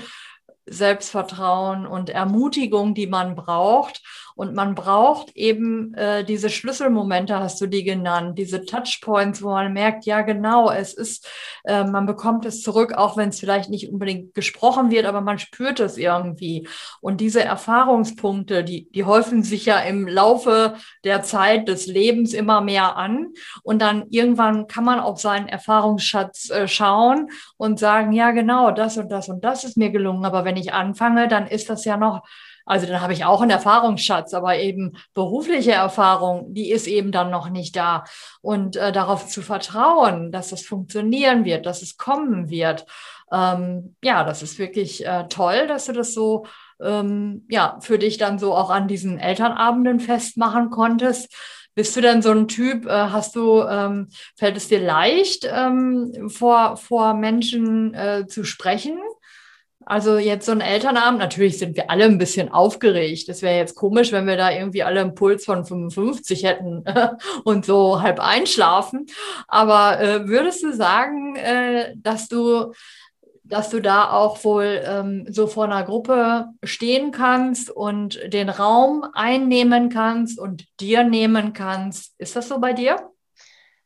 Selbstvertrauen 0.66 1.87
und 1.87 2.11
Ermutigung, 2.11 2.94
die 2.94 3.06
man 3.06 3.35
braucht. 3.37 4.02
Und 4.36 4.54
man 4.54 4.74
braucht 4.74 5.34
eben 5.34 5.94
äh, 5.94 6.22
diese 6.22 6.50
Schlüsselmomente, 6.50 7.40
hast 7.40 7.58
du 7.58 7.66
die 7.66 7.84
genannt, 7.84 8.38
diese 8.38 8.66
Touchpoints, 8.66 9.42
wo 9.42 9.48
man 9.48 9.72
merkt, 9.72 10.04
ja 10.04 10.20
genau, 10.20 10.70
es 10.70 10.92
ist, 10.92 11.26
äh, 11.64 11.84
man 11.84 12.04
bekommt 12.04 12.44
es 12.44 12.60
zurück, 12.60 12.92
auch 12.92 13.16
wenn 13.16 13.30
es 13.30 13.40
vielleicht 13.40 13.70
nicht 13.70 13.90
unbedingt 13.90 14.34
gesprochen 14.34 14.90
wird, 14.90 15.06
aber 15.06 15.22
man 15.22 15.38
spürt 15.38 15.80
es 15.80 15.96
irgendwie. 15.96 16.68
Und 17.00 17.22
diese 17.22 17.42
Erfahrungspunkte, 17.42 18.62
die, 18.62 18.90
die 18.90 19.04
häufen 19.04 19.42
sich 19.42 19.64
ja 19.64 19.78
im 19.78 20.06
Laufe 20.06 20.74
der 21.02 21.22
Zeit 21.22 21.66
des 21.66 21.86
Lebens 21.86 22.34
immer 22.34 22.60
mehr 22.60 22.98
an. 22.98 23.28
Und 23.62 23.80
dann 23.80 24.04
irgendwann 24.10 24.66
kann 24.66 24.84
man 24.84 25.00
auf 25.00 25.18
seinen 25.18 25.48
Erfahrungsschatz 25.48 26.50
äh, 26.50 26.68
schauen 26.68 27.30
und 27.56 27.78
sagen, 27.78 28.12
ja 28.12 28.32
genau, 28.32 28.70
das 28.70 28.98
und 28.98 29.10
das 29.10 29.30
und 29.30 29.42
das 29.44 29.64
ist 29.64 29.78
mir 29.78 29.88
gelungen. 29.88 30.26
Aber 30.26 30.44
wenn 30.44 30.58
ich 30.58 30.74
anfange, 30.74 31.26
dann 31.26 31.46
ist 31.46 31.70
das 31.70 31.86
ja 31.86 31.96
noch 31.96 32.20
also 32.66 32.87
dann 32.87 33.00
habe 33.00 33.12
ich 33.12 33.25
auch 33.25 33.40
einen 33.40 33.52
Erfahrungsschatz, 33.52 34.35
aber 34.35 34.58
eben 34.58 34.99
berufliche 35.14 35.73
Erfahrung, 35.73 36.52
die 36.52 36.71
ist 36.71 36.88
eben 36.88 37.12
dann 37.12 37.30
noch 37.30 37.49
nicht 37.49 37.76
da. 37.76 38.04
Und 38.43 38.76
äh, 38.76 38.93
darauf 38.93 39.28
zu 39.28 39.40
vertrauen, 39.40 40.32
dass 40.32 40.52
es 40.52 40.67
funktionieren 40.67 41.45
wird, 41.45 41.64
dass 41.64 41.80
es 41.80 41.97
kommen 41.97 42.50
wird. 42.50 42.84
Ähm, 43.32 43.95
ja, 44.02 44.25
das 44.25 44.43
ist 44.43 44.58
wirklich 44.58 45.06
äh, 45.06 45.26
toll, 45.28 45.69
dass 45.69 45.86
du 45.86 45.93
das 45.93 46.12
so 46.12 46.45
ähm, 46.80 47.47
ja, 47.49 47.78
für 47.80 47.99
dich 47.99 48.19
dann 48.19 48.38
so 48.38 48.54
auch 48.54 48.71
an 48.71 48.88
diesen 48.88 49.19
Elternabenden 49.19 50.00
festmachen 50.00 50.71
konntest. 50.71 51.32
Bist 51.75 51.95
du 51.95 52.00
denn 52.00 52.23
so 52.23 52.30
ein 52.30 52.49
Typ, 52.49 52.86
äh, 52.86 52.90
hast 52.90 53.36
du, 53.36 53.62
ähm, 53.62 54.08
fällt 54.34 54.56
es 54.56 54.69
dir 54.69 54.80
leicht, 54.80 55.47
ähm, 55.50 56.30
vor, 56.30 56.76
vor 56.76 57.14
Menschen 57.14 57.95
äh, 57.95 58.26
zu 58.26 58.45
sprechen? 58.45 58.99
Also 59.88 60.18
jetzt 60.18 60.46
so 60.46 60.52
ein 60.52 60.60
Elternabend, 60.60 61.20
natürlich 61.20 61.58
sind 61.58 61.76
wir 61.76 61.90
alle 61.90 62.06
ein 62.06 62.18
bisschen 62.18 62.50
aufgeregt. 62.50 63.28
Das 63.28 63.40
wäre 63.40 63.56
jetzt 63.56 63.76
komisch, 63.76 64.10
wenn 64.10 64.26
wir 64.26 64.36
da 64.36 64.50
irgendwie 64.50 64.82
alle 64.82 65.00
einen 65.00 65.14
Puls 65.14 65.44
von 65.44 65.64
55 65.64 66.42
hätten 66.42 66.84
und 67.44 67.64
so 67.64 68.02
halb 68.02 68.18
einschlafen. 68.18 69.06
Aber 69.46 70.00
äh, 70.00 70.26
würdest 70.26 70.64
du 70.64 70.72
sagen, 70.72 71.36
äh, 71.36 71.94
dass 71.96 72.28
du 72.28 72.72
dass 73.49 73.70
du 73.70 73.80
da 73.80 74.10
auch 74.10 74.42
wohl 74.42 74.82
ähm, 74.84 75.25
so 75.28 75.46
vor 75.46 75.66
einer 75.66 75.84
Gruppe 75.84 76.46
stehen 76.64 77.12
kannst 77.12 77.70
und 77.70 78.20
den 78.32 78.49
Raum 78.49 79.04
einnehmen 79.14 79.88
kannst 79.88 80.40
und 80.40 80.64
dir 80.80 81.04
nehmen 81.04 81.52
kannst. 81.52 82.18
Ist 82.18 82.34
das 82.34 82.49
so 82.49 82.58
bei 82.58 82.72
dir? 82.72 83.08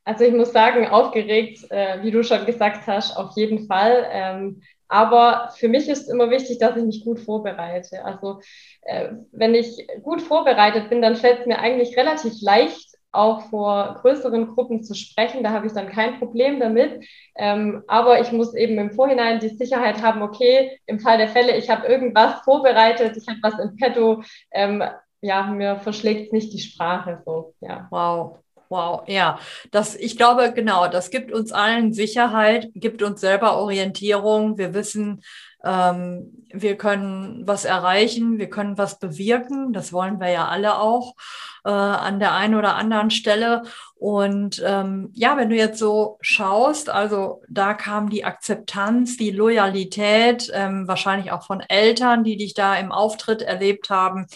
Also 0.04 0.24
ich 0.24 0.32
muss 0.32 0.52
sagen, 0.52 0.86
aufgeregt, 0.86 1.70
äh, 1.70 2.02
wie 2.02 2.10
du 2.10 2.24
schon 2.24 2.46
gesagt 2.46 2.86
hast, 2.86 3.14
auf 3.18 3.36
jeden 3.36 3.66
Fall. 3.66 4.06
Ähm, 4.10 4.62
aber 4.90 5.50
für 5.56 5.68
mich 5.68 5.88
ist 5.88 6.10
immer 6.10 6.30
wichtig, 6.30 6.58
dass 6.58 6.76
ich 6.76 6.82
mich 6.82 7.04
gut 7.04 7.20
vorbereite. 7.20 8.04
Also 8.04 8.40
äh, 8.82 9.10
wenn 9.30 9.54
ich 9.54 9.86
gut 10.02 10.20
vorbereitet 10.20 10.90
bin, 10.90 11.00
dann 11.00 11.14
fällt 11.14 11.40
es 11.40 11.46
mir 11.46 11.60
eigentlich 11.60 11.96
relativ 11.96 12.32
leicht, 12.42 12.90
auch 13.12 13.42
vor 13.50 13.98
größeren 14.00 14.48
Gruppen 14.48 14.82
zu 14.82 14.94
sprechen. 14.94 15.44
Da 15.44 15.50
habe 15.50 15.68
ich 15.68 15.72
dann 15.72 15.88
kein 15.88 16.18
Problem 16.18 16.58
damit. 16.58 17.04
Ähm, 17.36 17.84
aber 17.86 18.20
ich 18.20 18.32
muss 18.32 18.52
eben 18.54 18.78
im 18.78 18.90
Vorhinein 18.90 19.38
die 19.38 19.48
Sicherheit 19.50 20.02
haben, 20.02 20.22
okay, 20.22 20.80
im 20.86 20.98
Fall 20.98 21.18
der 21.18 21.28
Fälle, 21.28 21.56
ich 21.56 21.70
habe 21.70 21.86
irgendwas 21.86 22.40
vorbereitet, 22.40 23.16
ich 23.16 23.28
habe 23.28 23.38
was 23.42 23.58
in 23.60 23.76
petto. 23.76 24.22
Ähm, 24.50 24.82
ja, 25.20 25.42
mir 25.46 25.76
verschlägt 25.76 26.32
nicht 26.32 26.52
die 26.52 26.60
Sprache 26.60 27.22
so. 27.24 27.54
Ja. 27.60 27.86
Wow. 27.90 28.38
Wow, 28.70 29.02
ja, 29.08 29.40
das, 29.72 29.96
ich 29.96 30.16
glaube, 30.16 30.52
genau, 30.52 30.86
das 30.86 31.10
gibt 31.10 31.32
uns 31.32 31.50
allen 31.50 31.92
Sicherheit, 31.92 32.68
gibt 32.76 33.02
uns 33.02 33.20
selber 33.20 33.56
Orientierung. 33.56 34.58
Wir 34.58 34.74
wissen, 34.74 35.22
ähm, 35.64 36.46
wir 36.52 36.76
können 36.76 37.42
was 37.48 37.64
erreichen, 37.64 38.38
wir 38.38 38.48
können 38.48 38.78
was 38.78 39.00
bewirken. 39.00 39.72
Das 39.72 39.92
wollen 39.92 40.20
wir 40.20 40.28
ja 40.28 40.46
alle 40.46 40.78
auch 40.78 41.16
äh, 41.64 41.70
an 41.70 42.20
der 42.20 42.32
einen 42.34 42.54
oder 42.54 42.76
anderen 42.76 43.10
Stelle. 43.10 43.62
Und 43.96 44.62
ähm, 44.64 45.10
ja, 45.14 45.36
wenn 45.36 45.50
du 45.50 45.56
jetzt 45.56 45.80
so 45.80 46.18
schaust, 46.20 46.90
also 46.90 47.42
da 47.48 47.74
kam 47.74 48.08
die 48.08 48.24
Akzeptanz, 48.24 49.16
die 49.16 49.32
Loyalität, 49.32 50.48
ähm, 50.54 50.86
wahrscheinlich 50.86 51.32
auch 51.32 51.42
von 51.42 51.58
Eltern, 51.60 52.22
die 52.22 52.36
dich 52.36 52.54
da 52.54 52.76
im 52.76 52.92
Auftritt 52.92 53.42
erlebt 53.42 53.90
haben 53.90 54.28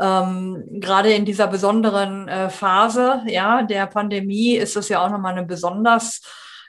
ähm, 0.00 0.64
gerade 0.80 1.12
in 1.12 1.24
dieser 1.24 1.46
besonderen 1.46 2.28
äh, 2.28 2.50
Phase 2.50 3.22
ja, 3.26 3.62
der 3.62 3.86
Pandemie 3.86 4.56
ist 4.56 4.76
es 4.76 4.88
ja 4.88 5.04
auch 5.04 5.10
nochmal 5.10 5.32
eine 5.32 5.46
besonders 5.46 6.20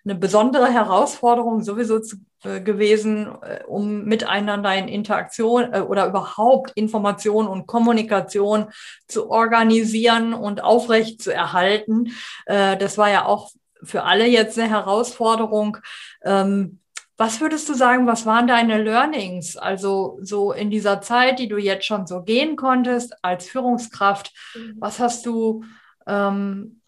eine 0.05 0.15
besondere 0.15 0.71
Herausforderung 0.71 1.63
sowieso 1.63 1.99
zu, 1.99 2.17
äh, 2.43 2.61
gewesen, 2.61 3.27
äh, 3.41 3.63
um 3.67 4.05
miteinander 4.05 4.73
in 4.75 4.87
Interaktion 4.87 5.73
äh, 5.73 5.79
oder 5.81 6.07
überhaupt 6.07 6.71
Information 6.75 7.47
und 7.47 7.67
Kommunikation 7.67 8.67
zu 9.07 9.29
organisieren 9.29 10.33
und 10.33 10.63
aufrecht 10.63 11.21
zu 11.21 11.33
erhalten. 11.33 12.13
Äh, 12.45 12.77
das 12.77 12.97
war 12.97 13.09
ja 13.09 13.25
auch 13.25 13.51
für 13.83 14.03
alle 14.03 14.27
jetzt 14.27 14.57
eine 14.57 14.69
Herausforderung. 14.69 15.77
Ähm, 16.23 16.79
was 17.17 17.41
würdest 17.41 17.67
du 17.67 17.73
sagen, 17.73 18.05
was 18.05 18.25
waren 18.25 18.47
deine 18.47 18.81
Learnings? 18.81 19.57
Also 19.57 20.19
so 20.21 20.51
in 20.51 20.69
dieser 20.69 21.01
Zeit, 21.01 21.39
die 21.39 21.47
du 21.47 21.57
jetzt 21.57 21.85
schon 21.85 22.05
so 22.05 22.21
gehen 22.21 22.55
konntest 22.55 23.15
als 23.23 23.49
Führungskraft, 23.49 24.31
mhm. 24.55 24.75
was 24.79 24.99
hast 24.99 25.25
du 25.25 25.63
ähm, 26.05 26.81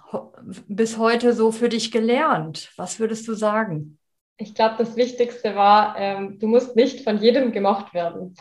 bis 0.68 0.98
heute 0.98 1.34
so 1.34 1.52
für 1.52 1.70
dich 1.70 1.92
gelernt? 1.92 2.72
Was 2.78 3.00
würdest 3.00 3.28
du 3.28 3.34
sagen? 3.34 3.98
Ich 4.38 4.54
glaube, 4.54 4.76
das 4.78 4.96
Wichtigste 4.96 5.56
war, 5.56 5.96
ähm, 5.98 6.40
du 6.40 6.48
musst 6.48 6.76
nicht 6.76 7.04
von 7.04 7.18
jedem 7.20 7.52
gemocht 7.52 7.94
werden. 7.94 8.36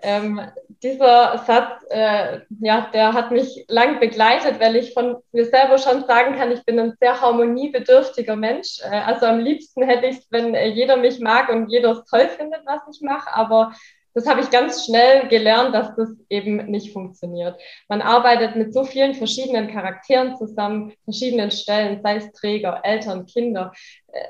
Ähm, 0.00 0.40
dieser 0.82 1.38
Satz, 1.44 1.82
äh, 1.90 2.40
ja, 2.60 2.88
der 2.92 3.12
hat 3.14 3.32
mich 3.32 3.64
lang 3.68 3.98
begleitet, 3.98 4.60
weil 4.60 4.76
ich 4.76 4.94
von 4.94 5.16
mir 5.32 5.46
selber 5.46 5.78
schon 5.78 6.04
sagen 6.04 6.36
kann, 6.36 6.52
ich 6.52 6.64
bin 6.64 6.78
ein 6.78 6.94
sehr 7.00 7.20
harmoniebedürftiger 7.20 8.36
Mensch. 8.36 8.80
Äh, 8.82 9.00
also 9.00 9.26
am 9.26 9.40
liebsten 9.40 9.82
hätte 9.82 10.06
ich 10.06 10.18
es, 10.18 10.26
wenn 10.30 10.54
äh, 10.54 10.68
jeder 10.68 10.96
mich 10.96 11.18
mag 11.18 11.48
und 11.48 11.68
jeder 11.68 11.90
es 11.92 12.04
toll 12.04 12.28
findet, 12.28 12.60
was 12.64 12.82
ich 12.94 13.02
mache, 13.02 13.34
aber 13.34 13.72
das 14.14 14.26
habe 14.26 14.40
ich 14.40 14.50
ganz 14.50 14.84
schnell 14.84 15.28
gelernt, 15.28 15.74
dass 15.74 15.94
das 15.94 16.10
eben 16.28 16.66
nicht 16.66 16.92
funktioniert. 16.92 17.60
Man 17.88 18.02
arbeitet 18.02 18.56
mit 18.56 18.72
so 18.74 18.84
vielen 18.84 19.14
verschiedenen 19.14 19.70
Charakteren 19.70 20.36
zusammen, 20.36 20.92
verschiedenen 21.04 21.50
Stellen, 21.50 22.00
sei 22.02 22.16
es 22.16 22.32
Träger, 22.32 22.80
Eltern, 22.84 23.26
Kinder, 23.26 23.72
äh, 24.08 24.20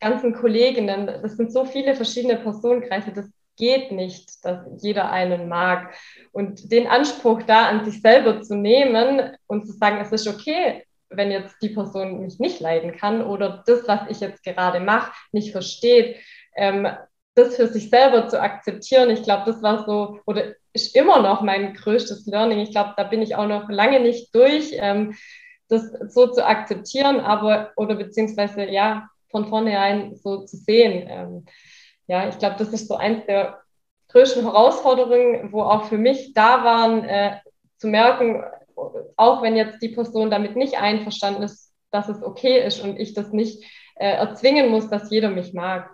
ganzen 0.00 0.34
Kolleginnen. 0.34 1.06
Das 1.06 1.36
sind 1.36 1.52
so 1.52 1.64
viele 1.64 1.94
verschiedene 1.94 2.36
Personenkreise. 2.36 3.12
Das 3.12 3.26
geht 3.56 3.92
nicht, 3.92 4.44
dass 4.44 4.60
jeder 4.82 5.10
einen 5.10 5.48
mag. 5.48 5.94
Und 6.32 6.72
den 6.72 6.86
Anspruch 6.86 7.42
da 7.42 7.66
an 7.68 7.84
sich 7.84 8.00
selber 8.00 8.42
zu 8.42 8.56
nehmen 8.56 9.36
und 9.46 9.66
zu 9.66 9.72
sagen, 9.72 9.98
es 10.00 10.12
ist 10.12 10.28
okay, 10.28 10.84
wenn 11.10 11.30
jetzt 11.30 11.56
die 11.62 11.68
Person 11.68 12.20
mich 12.20 12.38
nicht 12.38 12.60
leiden 12.60 12.96
kann 12.96 13.22
oder 13.22 13.62
das, 13.66 13.86
was 13.86 14.00
ich 14.08 14.20
jetzt 14.20 14.42
gerade 14.42 14.80
mache, 14.80 15.12
nicht 15.32 15.52
versteht, 15.52 16.16
ähm, 16.56 16.88
das 17.34 17.56
für 17.56 17.68
sich 17.68 17.90
selber 17.90 18.28
zu 18.28 18.40
akzeptieren. 18.40 19.10
Ich 19.10 19.22
glaube, 19.22 19.44
das 19.46 19.62
war 19.62 19.84
so 19.86 20.20
oder 20.26 20.54
ist 20.72 20.96
immer 20.96 21.20
noch 21.20 21.42
mein 21.42 21.74
größtes 21.74 22.26
Learning. 22.26 22.60
Ich 22.60 22.70
glaube, 22.70 22.94
da 22.96 23.04
bin 23.04 23.22
ich 23.22 23.36
auch 23.36 23.46
noch 23.46 23.68
lange 23.68 24.00
nicht 24.00 24.34
durch, 24.34 24.72
ähm, 24.74 25.14
das 25.68 25.90
so 26.08 26.26
zu 26.26 26.46
akzeptieren, 26.46 27.20
aber 27.20 27.72
oder 27.76 27.94
beziehungsweise 27.94 28.64
ja 28.64 29.08
von 29.30 29.48
vornherein 29.48 30.14
so 30.16 30.44
zu 30.44 30.56
sehen. 30.56 31.06
Ähm, 31.08 31.46
ja, 32.06 32.28
ich 32.28 32.38
glaube, 32.38 32.56
das 32.58 32.68
ist 32.68 32.88
so 32.88 32.96
eins 32.96 33.24
der 33.26 33.60
größten 34.08 34.42
Herausforderungen, 34.42 35.52
wo 35.52 35.62
auch 35.62 35.84
für 35.84 35.98
mich 35.98 36.34
da 36.34 36.64
waren, 36.64 37.04
äh, 37.04 37.38
zu 37.78 37.88
merken, 37.88 38.44
auch 39.16 39.42
wenn 39.42 39.56
jetzt 39.56 39.80
die 39.82 39.88
Person 39.88 40.30
damit 40.30 40.56
nicht 40.56 40.78
einverstanden 40.78 41.42
ist, 41.42 41.72
dass 41.90 42.08
es 42.08 42.22
okay 42.22 42.64
ist 42.64 42.80
und 42.80 42.98
ich 42.98 43.14
das 43.14 43.32
nicht 43.32 43.62
äh, 43.96 44.12
erzwingen 44.12 44.70
muss, 44.70 44.88
dass 44.88 45.10
jeder 45.10 45.30
mich 45.30 45.52
mag. 45.52 45.90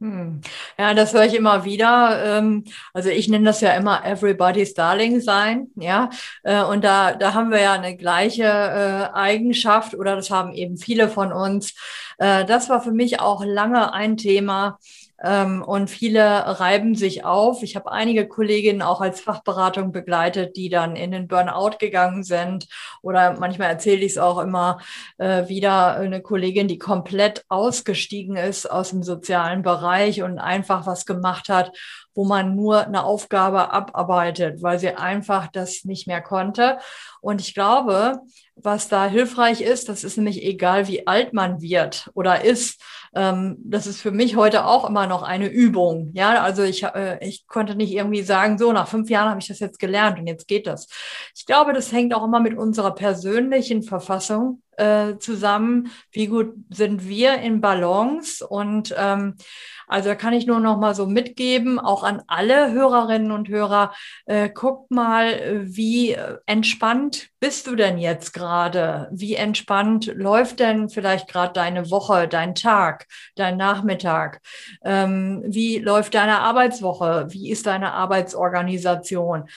Hm. 0.00 0.42
Ja, 0.78 0.94
das 0.94 1.12
höre 1.12 1.24
ich 1.24 1.34
immer 1.34 1.64
wieder. 1.64 2.38
Ähm, 2.38 2.64
also 2.94 3.08
ich 3.08 3.28
nenne 3.28 3.46
das 3.46 3.60
ja 3.60 3.72
immer 3.72 4.04
Everybody's 4.04 4.72
Darling 4.74 5.20
sein, 5.20 5.68
ja. 5.74 6.10
Äh, 6.44 6.62
und 6.62 6.84
da, 6.84 7.14
da 7.14 7.34
haben 7.34 7.50
wir 7.50 7.60
ja 7.60 7.72
eine 7.72 7.96
gleiche 7.96 8.44
äh, 8.44 9.12
Eigenschaft 9.12 9.94
oder 9.94 10.14
das 10.14 10.30
haben 10.30 10.52
eben 10.52 10.76
viele 10.76 11.08
von 11.08 11.32
uns. 11.32 11.74
Äh, 12.18 12.44
das 12.44 12.68
war 12.68 12.80
für 12.80 12.92
mich 12.92 13.18
auch 13.18 13.44
lange 13.44 13.92
ein 13.92 14.16
Thema, 14.16 14.78
und 15.20 15.90
viele 15.90 16.60
reiben 16.60 16.94
sich 16.94 17.24
auf. 17.24 17.64
Ich 17.64 17.74
habe 17.74 17.90
einige 17.90 18.28
Kolleginnen 18.28 18.82
auch 18.82 19.00
als 19.00 19.20
Fachberatung 19.20 19.90
begleitet, 19.90 20.56
die 20.56 20.68
dann 20.68 20.94
in 20.94 21.10
den 21.10 21.26
Burnout 21.26 21.78
gegangen 21.80 22.22
sind. 22.22 22.68
Oder 23.02 23.36
manchmal 23.38 23.68
erzähle 23.70 24.04
ich 24.04 24.12
es 24.12 24.18
auch 24.18 24.38
immer 24.38 24.78
äh, 25.16 25.48
wieder 25.48 25.96
eine 25.96 26.22
Kollegin, 26.22 26.68
die 26.68 26.78
komplett 26.78 27.44
ausgestiegen 27.48 28.36
ist 28.36 28.70
aus 28.70 28.90
dem 28.90 29.02
sozialen 29.02 29.62
Bereich 29.62 30.22
und 30.22 30.38
einfach 30.38 30.86
was 30.86 31.04
gemacht 31.04 31.48
hat, 31.48 31.72
wo 32.18 32.24
man 32.24 32.56
nur 32.56 32.84
eine 32.84 33.04
Aufgabe 33.04 33.72
abarbeitet, 33.72 34.60
weil 34.60 34.80
sie 34.80 34.88
einfach 34.88 35.46
das 35.46 35.84
nicht 35.84 36.08
mehr 36.08 36.20
konnte. 36.20 36.78
Und 37.20 37.40
ich 37.40 37.54
glaube, 37.54 38.18
was 38.56 38.88
da 38.88 39.06
hilfreich 39.06 39.60
ist, 39.60 39.88
das 39.88 40.02
ist 40.02 40.16
nämlich 40.16 40.42
egal, 40.42 40.88
wie 40.88 41.06
alt 41.06 41.32
man 41.32 41.62
wird 41.62 42.10
oder 42.14 42.44
ist. 42.44 42.82
Ähm, 43.14 43.56
das 43.60 43.86
ist 43.86 44.00
für 44.00 44.10
mich 44.10 44.34
heute 44.34 44.64
auch 44.64 44.88
immer 44.88 45.06
noch 45.06 45.22
eine 45.22 45.46
Übung. 45.46 46.10
Ja, 46.12 46.42
also 46.42 46.64
ich, 46.64 46.82
äh, 46.82 47.24
ich 47.24 47.46
konnte 47.46 47.76
nicht 47.76 47.92
irgendwie 47.92 48.22
sagen, 48.22 48.58
so 48.58 48.72
nach 48.72 48.88
fünf 48.88 49.08
Jahren 49.10 49.30
habe 49.30 49.40
ich 49.40 49.46
das 49.46 49.60
jetzt 49.60 49.78
gelernt 49.78 50.18
und 50.18 50.26
jetzt 50.26 50.48
geht 50.48 50.66
das. 50.66 50.88
Ich 51.36 51.46
glaube, 51.46 51.72
das 51.72 51.92
hängt 51.92 52.12
auch 52.14 52.24
immer 52.24 52.40
mit 52.40 52.58
unserer 52.58 52.96
persönlichen 52.96 53.84
Verfassung 53.84 54.60
äh, 54.76 55.18
zusammen. 55.18 55.92
Wie 56.10 56.26
gut 56.26 56.52
sind 56.70 57.06
wir 57.08 57.38
in 57.38 57.60
Balance 57.60 58.44
und 58.44 58.92
ähm, 58.98 59.36
also 59.88 60.10
da 60.10 60.14
kann 60.14 60.32
ich 60.32 60.46
nur 60.46 60.60
noch 60.60 60.78
mal 60.78 60.94
so 60.94 61.06
mitgeben, 61.06 61.78
auch 61.78 62.02
an 62.02 62.22
alle 62.26 62.72
Hörerinnen 62.72 63.32
und 63.32 63.48
Hörer, 63.48 63.92
äh, 64.26 64.48
guckt 64.50 64.90
mal, 64.90 65.62
wie 65.64 66.16
entspannt 66.46 67.28
bist 67.40 67.66
du 67.66 67.76
denn 67.76 67.98
jetzt 67.98 68.32
gerade? 68.32 69.08
Wie 69.12 69.36
entspannt 69.36 70.06
läuft 70.14 70.60
denn 70.60 70.88
vielleicht 70.88 71.28
gerade 71.28 71.52
deine 71.52 71.90
Woche, 71.90 72.26
dein 72.26 72.54
Tag, 72.54 73.06
dein 73.36 73.56
Nachmittag? 73.56 74.40
Ähm, 74.82 75.42
wie 75.46 75.78
läuft 75.78 76.14
deine 76.14 76.40
Arbeitswoche? 76.40 77.26
Wie 77.30 77.50
ist 77.50 77.66
deine 77.66 77.92
Arbeitsorganisation? 77.92 79.48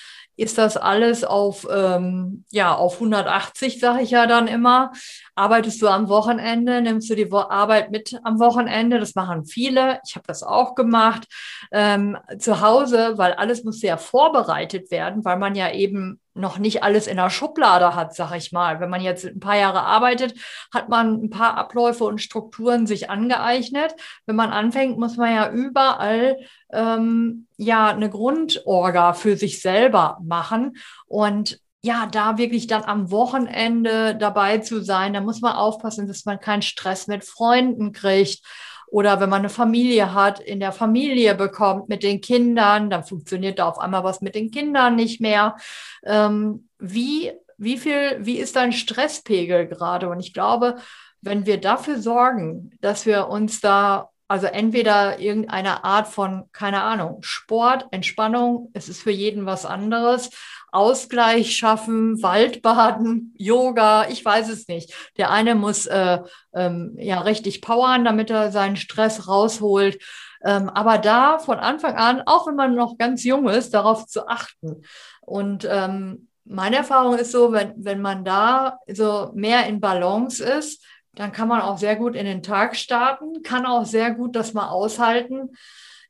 ist 0.41 0.57
das 0.57 0.75
alles 0.75 1.23
auf, 1.23 1.67
ähm, 1.71 2.45
ja, 2.51 2.73
auf 2.73 2.95
180, 2.95 3.79
sage 3.79 4.01
ich 4.01 4.09
ja 4.09 4.25
dann 4.25 4.47
immer. 4.47 4.91
Arbeitest 5.35 5.81
du 5.81 5.87
am 5.87 6.09
Wochenende, 6.09 6.81
nimmst 6.81 7.09
du 7.11 7.15
die 7.15 7.31
Arbeit 7.31 7.91
mit 7.91 8.19
am 8.23 8.39
Wochenende. 8.39 8.99
Das 8.99 9.13
machen 9.13 9.45
viele. 9.45 9.99
Ich 10.05 10.15
habe 10.21 10.27
das 10.27 10.43
auch 10.43 10.75
gemacht. 10.75 11.27
Ähm, 11.71 12.17
zu 12.37 12.61
Hause, 12.61 13.17
weil 13.17 13.33
alles 13.33 13.63
muss 13.63 13.79
sehr 13.79 13.97
vorbereitet 13.97 14.91
werden, 14.91 15.25
weil 15.25 15.37
man 15.37 15.55
ja 15.55 15.71
eben 15.71 16.19
noch 16.33 16.59
nicht 16.59 16.83
alles 16.83 17.07
in 17.07 17.17
der 17.17 17.29
Schublade 17.29 17.95
hat, 17.95 18.15
sag 18.15 18.33
ich 18.35 18.51
mal. 18.51 18.79
Wenn 18.79 18.89
man 18.89 19.01
jetzt 19.01 19.25
ein 19.25 19.39
paar 19.39 19.57
Jahre 19.57 19.81
arbeitet, 19.81 20.35
hat 20.73 20.89
man 20.89 21.23
ein 21.23 21.29
paar 21.29 21.57
Abläufe 21.57 22.05
und 22.05 22.21
Strukturen 22.21 22.87
sich 22.87 23.09
angeeignet. 23.09 23.95
Wenn 24.25 24.35
man 24.35 24.51
anfängt, 24.51 24.97
muss 24.97 25.17
man 25.17 25.35
ja 25.35 25.51
überall 25.51 26.37
ähm, 26.71 27.47
ja 27.57 27.89
eine 27.89 28.09
Grundorga 28.09 29.13
für 29.13 29.35
sich 29.35 29.61
selber 29.61 30.19
machen 30.23 30.77
und 31.07 31.59
ja, 31.83 32.05
da 32.05 32.37
wirklich 32.37 32.67
dann 32.67 32.83
am 32.83 33.09
Wochenende 33.09 34.15
dabei 34.15 34.59
zu 34.59 34.83
sein, 34.83 35.13
da 35.13 35.21
muss 35.21 35.41
man 35.41 35.53
aufpassen, 35.53 36.07
dass 36.07 36.25
man 36.25 36.39
keinen 36.39 36.61
Stress 36.61 37.07
mit 37.07 37.25
Freunden 37.25 37.91
kriegt 37.91 38.45
oder 38.91 39.21
wenn 39.21 39.29
man 39.29 39.39
eine 39.39 39.49
Familie 39.49 40.13
hat, 40.13 40.41
in 40.41 40.59
der 40.59 40.73
Familie 40.73 41.33
bekommt 41.33 41.87
mit 41.87 42.03
den 42.03 42.19
Kindern, 42.19 42.89
dann 42.89 43.05
funktioniert 43.05 43.57
da 43.57 43.69
auf 43.69 43.79
einmal 43.79 44.03
was 44.03 44.21
mit 44.21 44.35
den 44.35 44.51
Kindern 44.51 44.97
nicht 44.97 45.21
mehr. 45.21 45.55
Ähm, 46.03 46.67
wie, 46.77 47.31
wie 47.57 47.77
viel, 47.77 48.17
wie 48.19 48.37
ist 48.37 48.57
dein 48.57 48.73
Stresspegel 48.73 49.67
gerade? 49.67 50.09
Und 50.09 50.19
ich 50.19 50.33
glaube, 50.33 50.75
wenn 51.21 51.45
wir 51.45 51.61
dafür 51.61 51.99
sorgen, 51.99 52.71
dass 52.81 53.05
wir 53.05 53.29
uns 53.29 53.61
da 53.61 54.10
also 54.31 54.47
entweder 54.47 55.19
irgendeine 55.19 55.83
Art 55.83 56.07
von, 56.07 56.45
keine 56.53 56.83
Ahnung, 56.83 57.17
Sport, 57.19 57.87
Entspannung, 57.91 58.69
es 58.71 58.87
ist 58.87 59.01
für 59.01 59.11
jeden 59.11 59.45
was 59.45 59.65
anderes, 59.65 60.29
Ausgleich 60.71 61.57
schaffen, 61.57 62.23
Waldbaden, 62.23 63.35
Yoga, 63.37 64.07
ich 64.07 64.23
weiß 64.23 64.47
es 64.47 64.69
nicht. 64.69 64.93
Der 65.17 65.31
eine 65.31 65.53
muss 65.53 65.85
äh, 65.85 66.19
ähm, 66.53 66.95
ja 66.97 67.19
richtig 67.19 67.61
powern, 67.61 68.05
damit 68.05 68.29
er 68.29 68.53
seinen 68.53 68.77
Stress 68.77 69.27
rausholt. 69.27 70.01
Ähm, 70.45 70.69
aber 70.69 70.97
da 70.97 71.37
von 71.37 71.59
Anfang 71.59 71.95
an, 71.95 72.23
auch 72.25 72.47
wenn 72.47 72.55
man 72.55 72.73
noch 72.73 72.97
ganz 72.97 73.25
jung 73.25 73.49
ist, 73.49 73.73
darauf 73.73 74.07
zu 74.07 74.29
achten. 74.29 74.83
Und 75.19 75.67
ähm, 75.69 76.29
meine 76.45 76.77
Erfahrung 76.77 77.17
ist 77.17 77.33
so, 77.33 77.51
wenn, 77.51 77.73
wenn 77.75 78.01
man 78.01 78.23
da 78.23 78.79
so 78.87 79.31
mehr 79.35 79.65
in 79.65 79.81
Balance 79.81 80.41
ist, 80.41 80.81
dann 81.13 81.31
kann 81.31 81.47
man 81.47 81.61
auch 81.61 81.77
sehr 81.77 81.95
gut 81.95 82.15
in 82.15 82.25
den 82.25 82.43
Tag 82.43 82.75
starten, 82.75 83.43
kann 83.43 83.65
auch 83.65 83.85
sehr 83.85 84.11
gut 84.11 84.35
das 84.35 84.53
mal 84.53 84.69
aushalten, 84.69 85.51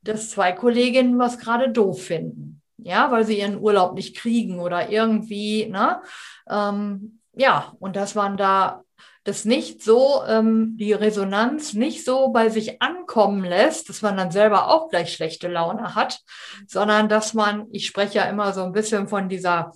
dass 0.02 0.30
zwei 0.30 0.52
Kolleginnen 0.52 1.18
was 1.18 1.38
gerade 1.38 1.70
doof 1.70 2.02
finden. 2.04 2.60
Ja, 2.78 3.10
weil 3.12 3.24
sie 3.24 3.38
ihren 3.38 3.60
Urlaub 3.60 3.94
nicht 3.94 4.16
kriegen 4.16 4.58
oder 4.58 4.90
irgendwie, 4.90 5.66
ne? 5.66 6.02
Ähm, 6.50 7.20
ja, 7.34 7.74
und 7.78 7.94
dass 7.94 8.14
man 8.14 8.36
da 8.36 8.82
das 9.24 9.44
nicht 9.44 9.82
so, 9.82 10.22
ähm, 10.26 10.76
die 10.76 10.92
Resonanz 10.92 11.74
nicht 11.74 12.04
so 12.04 12.30
bei 12.30 12.48
sich 12.48 12.82
ankommen 12.82 13.44
lässt, 13.44 13.88
dass 13.88 14.02
man 14.02 14.16
dann 14.16 14.32
selber 14.32 14.68
auch 14.68 14.88
gleich 14.88 15.12
schlechte 15.12 15.46
Laune 15.46 15.94
hat, 15.94 16.20
sondern 16.66 17.08
dass 17.08 17.32
man, 17.32 17.66
ich 17.70 17.86
spreche 17.86 18.18
ja 18.18 18.24
immer 18.24 18.52
so 18.52 18.64
ein 18.64 18.72
bisschen 18.72 19.06
von 19.06 19.28
dieser 19.28 19.72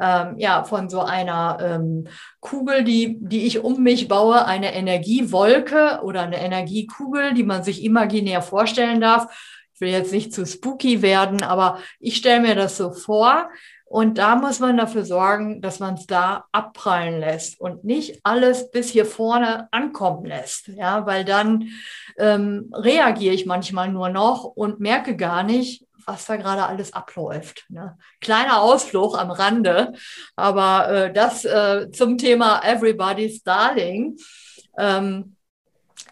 ähm, 0.00 0.38
ja, 0.38 0.64
von 0.64 0.88
so 0.88 1.00
einer 1.00 1.58
ähm, 1.60 2.08
Kugel, 2.40 2.84
die, 2.84 3.18
die 3.20 3.46
ich 3.46 3.60
um 3.60 3.82
mich 3.82 4.08
baue, 4.08 4.44
eine 4.44 4.74
Energiewolke 4.74 6.00
oder 6.02 6.22
eine 6.22 6.40
Energiekugel, 6.40 7.34
die 7.34 7.44
man 7.44 7.62
sich 7.62 7.84
imaginär 7.84 8.42
vorstellen 8.42 9.00
darf. 9.00 9.26
Ich 9.74 9.80
will 9.80 9.90
jetzt 9.90 10.12
nicht 10.12 10.32
zu 10.32 10.46
spooky 10.46 11.02
werden, 11.02 11.42
aber 11.42 11.78
ich 11.98 12.16
stelle 12.16 12.40
mir 12.40 12.54
das 12.54 12.76
so 12.76 12.92
vor. 12.92 13.48
Und 13.86 14.18
da 14.18 14.34
muss 14.34 14.58
man 14.58 14.76
dafür 14.76 15.04
sorgen, 15.04 15.60
dass 15.60 15.78
man 15.78 15.94
es 15.94 16.06
da 16.06 16.46
abprallen 16.50 17.20
lässt 17.20 17.60
und 17.60 17.84
nicht 17.84 18.20
alles 18.24 18.70
bis 18.72 18.90
hier 18.90 19.06
vorne 19.06 19.68
ankommen 19.72 20.24
lässt. 20.24 20.68
Ja, 20.68 21.06
weil 21.06 21.24
dann 21.24 21.68
ähm, 22.18 22.70
reagiere 22.72 23.34
ich 23.34 23.46
manchmal 23.46 23.92
nur 23.92 24.08
noch 24.08 24.44
und 24.44 24.80
merke 24.80 25.16
gar 25.16 25.44
nicht, 25.44 25.84
was 26.06 26.26
da 26.26 26.36
gerade 26.36 26.64
alles 26.66 26.92
abläuft. 26.92 27.64
Ne? 27.68 27.96
Kleiner 28.20 28.60
Ausflug 28.60 29.18
am 29.18 29.30
Rande, 29.30 29.92
aber 30.36 30.88
äh, 30.88 31.12
das 31.12 31.44
äh, 31.44 31.90
zum 31.92 32.18
Thema 32.18 32.60
Everybody's 32.64 33.42
Darling. 33.42 34.16
Ähm, 34.78 35.36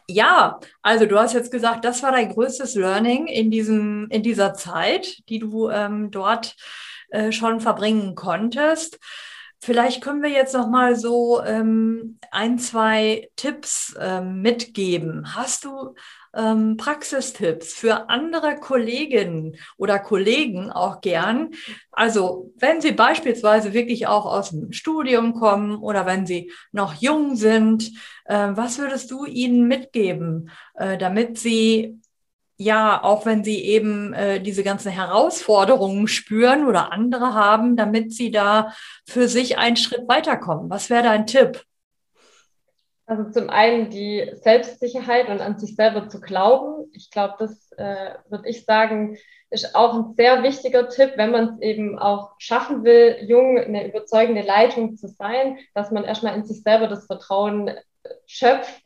Ja, 0.09 0.59
also 0.83 1.07
du 1.07 1.17
hast 1.19 1.33
jetzt 1.33 1.51
gesagt, 1.53 1.85
das 1.85 2.03
war 2.03 2.13
dein 2.13 2.33
größtes 2.33 2.75
Learning 2.75 3.29
in 3.29 3.51
diesem, 3.51 4.09
in 4.11 4.23
dieser 4.23 4.53
Zeit, 4.53 5.23
die 5.29 5.39
du 5.39 5.71
ähm, 5.71 6.11
dort 6.11 6.55
äh, 7.11 7.31
schon 7.33 7.61
verbringen 7.61 8.15
konntest. 8.15 8.99
Vielleicht 9.61 10.03
können 10.03 10.23
wir 10.23 10.31
jetzt 10.31 10.55
noch 10.55 10.69
mal 10.69 10.97
so 10.97 11.41
ähm, 11.45 12.19
ein, 12.33 12.59
zwei 12.59 13.31
Tipps 13.37 13.95
ähm, 13.99 14.43
mitgeben. 14.43 15.35
Hast 15.37 15.65
du 15.65 15.95
ähm, 16.35 16.77
Praxistipps 16.77 17.75
für 17.75 18.09
andere 18.09 18.57
Kolleginnen 18.57 19.57
oder 19.77 19.99
Kollegen 19.99 20.71
auch 20.71 21.01
gern. 21.01 21.51
Also 21.90 22.53
wenn 22.57 22.81
sie 22.81 22.92
beispielsweise 22.92 23.73
wirklich 23.73 24.07
auch 24.07 24.27
aus 24.27 24.51
dem 24.51 24.73
Studium 24.73 25.35
kommen 25.35 25.77
oder 25.77 26.07
wenn 26.07 26.27
sie 26.27 26.51
noch 26.73 26.95
jung 26.95 27.37
sind, 27.37 27.92
äh, 28.25 28.49
was 28.53 28.79
würdest 28.79 29.11
du 29.11 29.25
ihnen 29.25 29.68
mitgeben, 29.68 30.51
äh, 30.75 30.97
damit 30.99 31.38
sie 31.38 31.99
ja, 32.59 33.03
auch 33.03 33.27
wenn 33.27 33.42
sie 33.42 33.64
eben 33.64 34.12
äh, 34.12 34.40
diese 34.40 34.62
ganzen 34.62 34.92
Herausforderungen 34.92 36.07
spüren 36.07 36.66
oder 36.66 36.92
andere 36.92 37.35
haben, 37.35 37.77
damit 37.77 38.12
sie 38.12 38.31
da 38.31 38.73
für 39.05 39.27
sich 39.29 39.59
einen 39.59 39.77
Schritt 39.77 40.07
weiterkommen. 40.07 40.71
Was 40.71 40.88
wäre 40.88 41.03
dein 41.03 41.27
Tipp? 41.27 41.64
Also 43.12 43.31
zum 43.31 43.51
einen 43.51 43.90
die 43.90 44.33
Selbstsicherheit 44.37 45.29
und 45.29 45.42
an 45.42 45.59
sich 45.59 45.77
selber 45.77 46.09
zu 46.09 46.18
glauben. 46.18 46.88
Ich 46.94 47.11
glaube, 47.11 47.35
das 47.38 47.70
äh, 47.72 48.14
würde 48.31 48.48
ich 48.48 48.64
sagen, 48.64 49.18
ist 49.51 49.75
auch 49.75 49.92
ein 49.92 50.14
sehr 50.14 50.42
wichtiger 50.42 50.88
Tipp, 50.88 51.12
wenn 51.16 51.31
man 51.31 51.48
es 51.51 51.61
eben 51.61 51.98
auch 51.98 52.31
schaffen 52.38 52.85
will, 52.85 53.18
jung 53.20 53.59
eine 53.59 53.87
überzeugende 53.87 54.40
Leitung 54.40 54.96
zu 54.96 55.09
sein, 55.09 55.59
dass 55.75 55.90
man 55.90 56.05
erstmal 56.05 56.35
in 56.37 56.46
sich 56.46 56.62
selber 56.62 56.87
das 56.87 57.05
Vertrauen 57.05 57.68
äh, 57.68 57.77
schöpft 58.25 58.81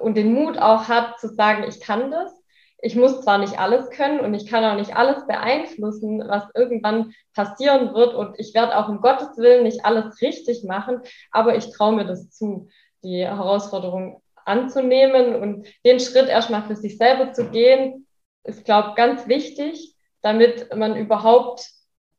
und 0.00 0.16
den 0.16 0.32
Mut 0.32 0.56
auch 0.56 0.88
hat 0.88 1.20
zu 1.20 1.28
sagen, 1.28 1.64
ich 1.68 1.78
kann 1.78 2.10
das. 2.10 2.32
Ich 2.80 2.96
muss 2.96 3.20
zwar 3.20 3.36
nicht 3.36 3.58
alles 3.58 3.90
können 3.90 4.20
und 4.20 4.32
ich 4.32 4.46
kann 4.46 4.64
auch 4.64 4.76
nicht 4.76 4.96
alles 4.96 5.26
beeinflussen, 5.26 6.24
was 6.26 6.44
irgendwann 6.54 7.12
passieren 7.34 7.92
wird 7.92 8.14
und 8.14 8.38
ich 8.38 8.54
werde 8.54 8.78
auch 8.78 8.88
um 8.88 9.02
Gottes 9.02 9.36
Willen 9.36 9.64
nicht 9.64 9.84
alles 9.84 10.22
richtig 10.22 10.64
machen, 10.64 11.00
aber 11.30 11.56
ich 11.56 11.70
traue 11.70 11.94
mir 11.94 12.06
das 12.06 12.30
zu 12.30 12.68
die 13.02 13.24
Herausforderung 13.24 14.22
anzunehmen 14.44 15.34
und 15.36 15.66
den 15.84 16.00
Schritt 16.00 16.28
erstmal 16.28 16.62
für 16.62 16.76
sich 16.76 16.96
selber 16.98 17.32
zu 17.32 17.50
gehen, 17.50 18.06
ist, 18.44 18.64
glaube 18.64 18.90
ich, 18.90 18.94
ganz 18.94 19.26
wichtig, 19.28 19.94
damit 20.22 20.74
man 20.74 20.96
überhaupt 20.96 21.68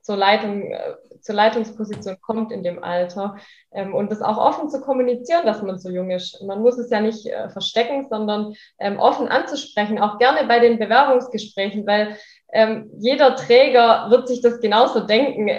zur 0.01 0.15
Leitung, 0.15 0.71
äh, 0.71 0.95
zur 1.19 1.35
Leitungsposition 1.35 2.17
kommt 2.21 2.51
in 2.53 2.63
dem 2.63 2.81
Alter 2.81 3.35
ähm, 3.73 3.93
und 3.93 4.09
das 4.09 4.21
auch 4.21 4.37
offen 4.37 4.69
zu 4.69 4.79
kommunizieren, 4.79 5.45
dass 5.45 5.61
man 5.61 5.77
so 5.77 5.89
jung 5.89 6.11
ist. 6.11 6.41
Man 6.43 6.61
muss 6.61 6.77
es 6.77 6.89
ja 6.89 7.01
nicht 7.01 7.25
äh, 7.25 7.49
verstecken, 7.49 8.07
sondern 8.09 8.53
ähm, 8.79 8.99
offen 8.99 9.27
anzusprechen, 9.27 9.99
auch 9.99 10.17
gerne 10.17 10.47
bei 10.47 10.59
den 10.59 10.79
Bewerbungsgesprächen, 10.79 11.85
weil 11.85 12.17
ähm, 12.53 12.89
jeder 12.97 13.35
Träger 13.35 14.09
wird 14.09 14.29
sich 14.29 14.41
das 14.41 14.61
genauso 14.61 15.01
denken. 15.01 15.49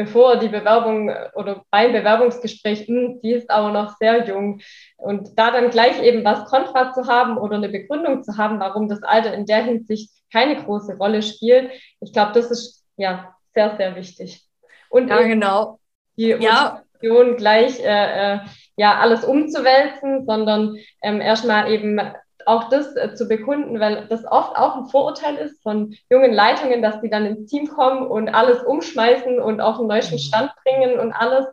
Äh, 0.00 0.04
bevor 0.04 0.36
die 0.36 0.48
Bewerbung 0.48 1.10
oder 1.34 1.64
beim 1.70 1.92
Bewerbungsgespräch, 1.92 2.86
hm, 2.86 3.20
die 3.22 3.32
ist 3.32 3.50
aber 3.50 3.72
noch 3.72 3.96
sehr 3.98 4.26
jung. 4.26 4.60
Und 4.96 5.38
da 5.38 5.50
dann 5.50 5.70
gleich 5.70 6.02
eben 6.02 6.24
was 6.24 6.44
Kontra 6.46 6.92
zu 6.92 7.06
haben 7.06 7.38
oder 7.38 7.56
eine 7.56 7.68
Begründung 7.68 8.22
zu 8.22 8.36
haben, 8.36 8.60
warum 8.60 8.88
das 8.88 9.02
Alter 9.02 9.34
in 9.34 9.46
der 9.46 9.64
Hinsicht 9.64 10.10
keine 10.32 10.62
große 10.62 10.96
Rolle 10.96 11.22
spielt, 11.22 11.70
ich 12.00 12.12
glaube, 12.12 12.32
das 12.32 12.50
ist 12.50 12.84
ja 12.96 13.34
sehr, 13.54 13.76
sehr 13.76 13.96
wichtig. 13.96 14.42
Und 14.88 15.08
ja, 15.08 15.22
genau. 15.22 15.78
Die 16.16 16.28
ja. 16.28 16.82
Motivation 17.00 17.36
gleich 17.36 17.80
äh, 17.80 18.34
äh, 18.34 18.38
ja 18.76 18.98
alles 18.98 19.24
umzuwälzen, 19.24 20.26
sondern 20.26 20.76
ähm, 21.02 21.20
erstmal 21.20 21.70
eben 21.72 22.00
auch 22.50 22.68
das 22.68 22.96
äh, 22.96 23.14
zu 23.14 23.28
bekunden, 23.28 23.78
weil 23.78 24.06
das 24.08 24.24
oft 24.24 24.56
auch 24.56 24.76
ein 24.76 24.86
Vorurteil 24.86 25.36
ist 25.36 25.62
von 25.62 25.94
jungen 26.10 26.32
Leitungen, 26.32 26.82
dass 26.82 27.00
die 27.00 27.08
dann 27.08 27.24
ins 27.24 27.48
Team 27.48 27.68
kommen 27.68 28.06
und 28.06 28.28
alles 28.28 28.62
umschmeißen 28.62 29.40
und 29.40 29.60
auf 29.60 29.78
den 29.78 29.86
neuesten 29.86 30.16
mhm. 30.16 30.18
Stand 30.18 30.52
bringen 30.64 30.98
und 30.98 31.12
alles, 31.12 31.46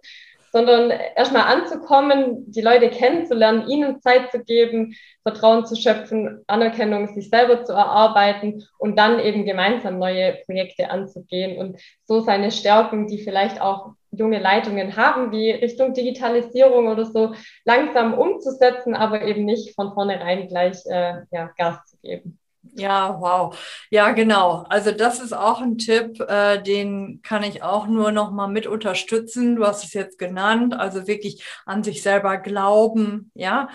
sondern 0.52 0.92
erstmal 1.16 1.44
anzukommen, 1.44 2.52
die 2.52 2.62
Leute 2.62 2.90
kennenzulernen, 2.90 3.68
ihnen 3.68 4.02
Zeit 4.02 4.32
zu 4.32 4.44
geben, 4.44 4.96
Vertrauen 5.22 5.68
zu 5.68 5.76
schöpfen, 5.76 6.44
Anerkennung 6.48 7.14
sich 7.14 7.30
selber 7.30 7.64
zu 7.64 7.74
erarbeiten 7.74 8.64
und 8.80 8.98
dann 8.98 9.20
eben 9.20 9.46
gemeinsam 9.46 10.00
neue 10.00 10.38
Projekte 10.46 10.90
anzugehen 10.90 11.60
und 11.60 11.80
so 12.06 12.22
seine 12.22 12.50
Stärken, 12.50 13.08
die 13.08 13.20
vielleicht 13.20 13.62
auch 13.62 13.92
junge 14.18 14.40
Leitungen 14.40 14.96
haben, 14.96 15.32
wie 15.32 15.52
Richtung 15.52 15.94
Digitalisierung 15.94 16.88
oder 16.88 17.06
so, 17.06 17.34
langsam 17.66 18.14
umzusetzen, 18.14 18.96
aber 18.96 19.22
eben 19.22 19.46
nicht 19.46 19.76
von 19.76 19.94
vornherein 19.94 20.48
gleich 20.48 20.78
äh, 20.86 21.22
ja, 21.32 21.52
Gas 21.58 21.86
zu 21.86 21.98
geben. 22.02 22.40
Ja, 22.76 23.20
wow. 23.20 23.58
Ja, 23.90 24.12
genau. 24.12 24.66
Also 24.70 24.92
das 24.92 25.20
ist 25.20 25.34
auch 25.34 25.62
ein 25.62 25.78
Tipp, 25.78 26.20
äh, 26.20 26.62
den 26.62 27.22
kann 27.24 27.44
ich 27.44 27.64
auch 27.64 27.88
nur 27.88 28.12
noch 28.12 28.32
mal 28.32 28.48
mit 28.48 28.68
unterstützen. 28.68 29.56
Du 29.56 29.66
hast 29.66 29.84
es 29.84 29.94
jetzt 29.94 30.20
genannt, 30.20 30.74
also 30.78 31.08
wirklich 31.08 31.44
an 31.66 31.84
sich 31.84 32.02
selber 32.02 32.38
glauben, 32.38 33.32
ja. 33.34 33.70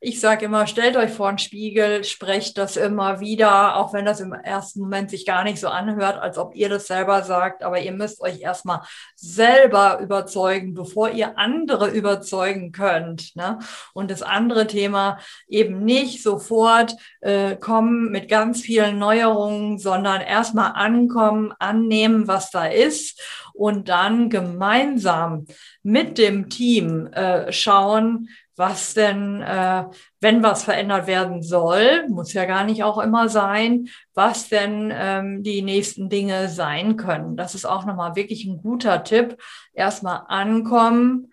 Ich 0.00 0.20
sage 0.20 0.44
immer, 0.44 0.66
stellt 0.66 0.96
euch 0.96 1.10
vor 1.10 1.28
einen 1.28 1.38
Spiegel, 1.38 2.04
sprecht 2.04 2.58
das 2.58 2.76
immer 2.76 3.20
wieder, 3.20 3.76
auch 3.76 3.92
wenn 3.94 4.04
das 4.04 4.20
im 4.20 4.32
ersten 4.32 4.80
Moment 4.80 5.10
sich 5.10 5.24
gar 5.24 5.42
nicht 5.42 5.58
so 5.58 5.68
anhört, 5.68 6.18
als 6.18 6.36
ob 6.36 6.54
ihr 6.54 6.68
das 6.68 6.86
selber 6.86 7.22
sagt. 7.22 7.62
Aber 7.62 7.80
ihr 7.80 7.92
müsst 7.92 8.20
euch 8.20 8.40
erstmal 8.40 8.82
selber 9.14 9.98
überzeugen, 10.00 10.74
bevor 10.74 11.10
ihr 11.10 11.38
andere 11.38 11.88
überzeugen 11.88 12.72
könnt. 12.72 13.34
Ne? 13.36 13.58
Und 13.94 14.10
das 14.10 14.22
andere 14.22 14.66
Thema 14.66 15.18
eben 15.48 15.84
nicht 15.84 16.22
sofort 16.22 16.94
äh, 17.20 17.56
kommen 17.56 18.10
mit 18.10 18.28
ganz 18.28 18.60
vielen 18.60 18.98
Neuerungen, 18.98 19.78
sondern 19.78 20.20
erstmal 20.20 20.72
ankommen, 20.74 21.54
annehmen, 21.58 22.28
was 22.28 22.50
da 22.50 22.66
ist 22.66 23.20
und 23.56 23.88
dann 23.88 24.28
gemeinsam 24.28 25.46
mit 25.82 26.18
dem 26.18 26.48
Team 26.48 27.06
äh, 27.08 27.50
schauen, 27.52 28.28
was 28.56 28.94
denn, 28.94 29.42
äh, 29.42 29.84
wenn 30.20 30.42
was 30.42 30.64
verändert 30.64 31.06
werden 31.06 31.42
soll, 31.42 32.08
muss 32.08 32.32
ja 32.32 32.46
gar 32.46 32.64
nicht 32.64 32.82
auch 32.82 32.98
immer 32.98 33.28
sein, 33.28 33.88
was 34.14 34.48
denn 34.48 34.92
ähm, 34.94 35.42
die 35.42 35.62
nächsten 35.62 36.08
Dinge 36.08 36.48
sein 36.48 36.96
können. 36.96 37.36
Das 37.36 37.54
ist 37.54 37.66
auch 37.66 37.84
nochmal 37.84 38.16
wirklich 38.16 38.46
ein 38.46 38.62
guter 38.62 39.04
Tipp. 39.04 39.36
Erstmal 39.74 40.22
ankommen. 40.28 41.32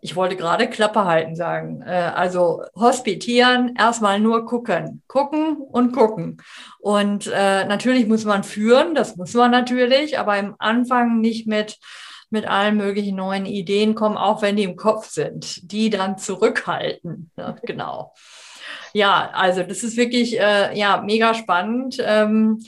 Ich 0.00 0.16
wollte 0.16 0.36
gerade 0.36 0.68
Klappe 0.68 1.04
halten 1.04 1.36
sagen. 1.36 1.82
Äh, 1.82 2.12
also 2.14 2.62
hospitieren, 2.74 3.74
erstmal 3.78 4.18
nur 4.18 4.46
gucken. 4.46 5.02
Gucken 5.06 5.56
und 5.56 5.92
gucken. 5.92 6.38
Und 6.78 7.26
äh, 7.26 7.66
natürlich 7.66 8.06
muss 8.06 8.24
man 8.24 8.42
führen, 8.42 8.94
das 8.94 9.16
muss 9.16 9.34
man 9.34 9.50
natürlich, 9.50 10.18
aber 10.18 10.38
im 10.38 10.54
Anfang 10.58 11.20
nicht 11.20 11.46
mit 11.46 11.78
mit 12.34 12.46
allen 12.46 12.76
möglichen 12.76 13.16
neuen 13.16 13.46
Ideen 13.46 13.94
kommen, 13.94 14.18
auch 14.18 14.42
wenn 14.42 14.56
die 14.56 14.64
im 14.64 14.76
Kopf 14.76 15.08
sind, 15.08 15.72
die 15.72 15.88
dann 15.88 16.18
zurückhalten. 16.18 17.30
Ja, 17.38 17.56
genau. 17.62 18.12
Ja, 18.92 19.30
also 19.32 19.62
das 19.62 19.82
ist 19.82 19.96
wirklich 19.96 20.38
äh, 20.38 20.78
ja 20.78 21.00
mega 21.00 21.32
spannend. 21.32 21.96
Ähm, 22.04 22.60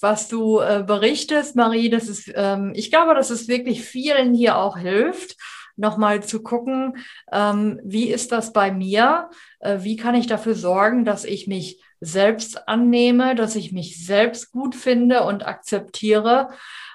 was 0.00 0.28
du 0.28 0.60
äh, 0.60 0.82
berichtest, 0.84 1.56
Marie, 1.56 1.90
das 1.90 2.08
ist, 2.08 2.32
ähm, 2.34 2.72
ich 2.74 2.90
glaube, 2.90 3.14
dass 3.14 3.30
es 3.30 3.48
wirklich 3.48 3.84
vielen 3.84 4.34
hier 4.34 4.56
auch 4.56 4.78
hilft, 4.78 5.36
nochmal 5.76 6.22
zu 6.22 6.42
gucken, 6.42 6.96
ähm, 7.30 7.80
wie 7.84 8.08
ist 8.08 8.32
das 8.32 8.52
bei 8.52 8.72
mir? 8.72 9.30
Äh, 9.60 9.78
wie 9.82 9.96
kann 9.96 10.14
ich 10.14 10.26
dafür 10.26 10.54
sorgen, 10.54 11.04
dass 11.04 11.24
ich 11.24 11.46
mich 11.46 11.82
selbst 12.00 12.66
annehme, 12.66 13.34
dass 13.34 13.56
ich 13.56 13.72
mich 13.72 14.04
selbst 14.04 14.52
gut 14.52 14.74
finde 14.74 15.22
und 15.24 15.46
akzeptiere 15.46 16.48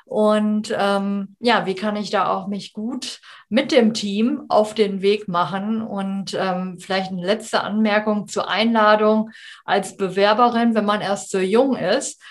und 0.06 0.74
ähm, 0.78 1.36
ja, 1.40 1.66
wie 1.66 1.74
kann 1.74 1.96
ich 1.96 2.12
da 2.12 2.32
auch 2.32 2.48
mich 2.48 2.74
gut 2.74 3.20
mit 3.50 3.72
dem 3.72 3.94
Team 3.96 4.44
auf 4.50 4.76
den 4.76 5.02
Weg 5.02 5.28
machen? 5.28 5.82
Und 5.82 6.36
ähm, 6.40 6.78
vielleicht 6.80 7.12
eine 7.12 7.26
letzte 7.26 7.62
Anmerkung 7.62 8.28
zur 8.28 8.48
Einladung 8.48 9.32
als 9.66 9.98
Bewerberin, 9.98 10.76
wenn 10.76 10.86
man 10.86 11.02
erst 11.02 11.32
so 11.32 11.40
jung 11.40 11.76
ist. 11.76 12.22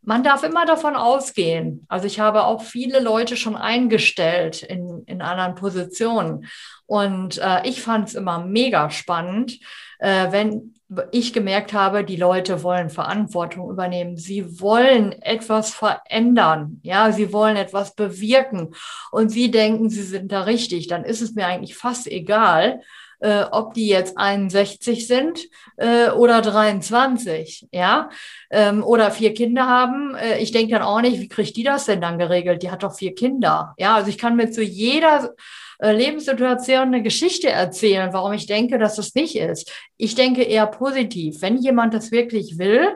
Man 0.00 0.22
darf 0.22 0.44
immer 0.44 0.64
davon 0.64 0.94
ausgehen. 0.94 1.84
Also 1.88 2.06
ich 2.06 2.20
habe 2.20 2.44
auch 2.44 2.62
viele 2.62 3.00
Leute 3.00 3.36
schon 3.36 3.56
eingestellt 3.56 4.62
in, 4.62 5.02
in 5.06 5.20
anderen 5.20 5.56
Positionen. 5.56 6.46
Und 6.86 7.38
äh, 7.38 7.66
ich 7.68 7.82
fand 7.82 8.08
es 8.08 8.14
immer 8.14 8.38
mega 8.38 8.90
spannend, 8.90 9.58
äh, 9.98 10.30
wenn 10.30 10.77
ich 11.10 11.32
gemerkt 11.32 11.72
habe, 11.72 12.04
die 12.04 12.16
Leute 12.16 12.62
wollen 12.62 12.88
Verantwortung 12.88 13.70
übernehmen. 13.70 14.16
Sie 14.16 14.60
wollen 14.60 15.12
etwas 15.20 15.74
verändern. 15.74 16.80
Ja, 16.82 17.12
sie 17.12 17.32
wollen 17.32 17.56
etwas 17.56 17.94
bewirken. 17.94 18.74
Und 19.10 19.28
sie 19.28 19.50
denken, 19.50 19.90
sie 19.90 20.02
sind 20.02 20.32
da 20.32 20.42
richtig. 20.42 20.86
Dann 20.86 21.04
ist 21.04 21.20
es 21.20 21.34
mir 21.34 21.46
eigentlich 21.46 21.76
fast 21.76 22.06
egal, 22.06 22.80
äh, 23.20 23.44
ob 23.50 23.74
die 23.74 23.88
jetzt 23.88 24.16
61 24.16 25.06
sind 25.06 25.48
äh, 25.76 26.10
oder 26.10 26.40
23, 26.40 27.68
ja, 27.72 28.10
ähm, 28.50 28.82
oder 28.84 29.10
vier 29.10 29.34
Kinder 29.34 29.66
haben. 29.66 30.14
Äh, 30.14 30.38
ich 30.38 30.52
denke 30.52 30.72
dann 30.72 30.82
auch 30.82 31.00
nicht, 31.00 31.20
wie 31.20 31.28
kriegt 31.28 31.56
die 31.56 31.64
das 31.64 31.86
denn 31.86 32.00
dann 32.00 32.18
geregelt? 32.18 32.62
Die 32.62 32.70
hat 32.70 32.82
doch 32.82 32.94
vier 32.94 33.14
Kinder. 33.14 33.74
Ja, 33.78 33.96
also 33.96 34.08
ich 34.08 34.18
kann 34.18 34.36
mir 34.36 34.50
zu 34.50 34.62
jeder 34.62 35.34
äh, 35.80 35.92
Lebenssituation 35.92 36.88
eine 36.88 37.02
Geschichte 37.02 37.48
erzählen, 37.48 38.12
warum 38.12 38.32
ich 38.32 38.46
denke, 38.46 38.78
dass 38.78 38.96
das 38.96 39.14
nicht 39.14 39.36
ist. 39.36 39.70
Ich 39.96 40.14
denke 40.14 40.42
eher 40.42 40.66
positiv. 40.66 41.40
Wenn 41.40 41.58
jemand 41.58 41.94
das 41.94 42.10
wirklich 42.10 42.58
will 42.58 42.88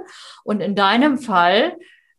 und 0.45 0.61
in 0.61 0.75
deinem 0.75 1.19
Fall 1.19 1.77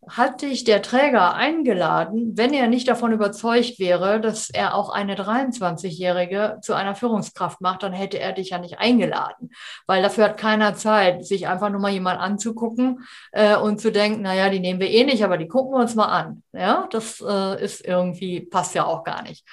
hat 0.10 0.42
dich 0.42 0.64
der 0.64 0.82
Träger 0.82 1.34
eingeladen, 1.36 2.34
wenn 2.36 2.54
er 2.54 2.68
nicht 2.68 2.88
davon 2.88 3.12
überzeugt 3.12 3.80
wäre, 3.80 4.20
dass 4.20 4.50
er 4.50 4.76
auch 4.76 4.90
eine 4.90 5.16
23-Jährige 5.16 6.60
zu 6.62 6.74
einer 6.74 6.96
Führungskraft 6.96 7.62
macht, 7.62 7.84
dann 7.84 7.94
hätte 7.94 8.20
er 8.20 8.34
dich 8.34 8.50
ja 8.50 8.58
nicht 8.58 8.80
eingeladen. 8.80 9.52
Weil 9.88 10.02
dafür 10.02 10.26
hat 10.26 10.38
keiner 10.38 10.76
Zeit, 10.76 11.26
sich 11.26 11.48
einfach 11.48 11.70
nur 11.70 11.82
mal 11.82 11.92
jemand 11.92 12.20
anzugucken 12.20 13.06
äh, 13.32 13.56
und 13.56 13.80
zu 13.82 13.92
denken, 13.92 14.22
naja, 14.22 14.50
die 14.50 14.60
nehmen 14.60 14.80
wir 14.80 14.90
eh 14.90 15.04
nicht, 15.04 15.24
aber 15.24 15.38
die 15.38 15.48
gucken 15.48 15.74
wir 15.74 15.82
uns 15.82 15.96
mal 15.96 16.08
an. 16.08 16.44
Ja, 16.54 16.88
das 16.92 17.24
äh, 17.26 17.64
ist 17.64 17.86
irgendwie, 17.86 18.42
passt 18.42 18.76
ja 18.76 18.86
auch 18.86 19.04
gar 19.04 19.24
nicht. 19.24 19.46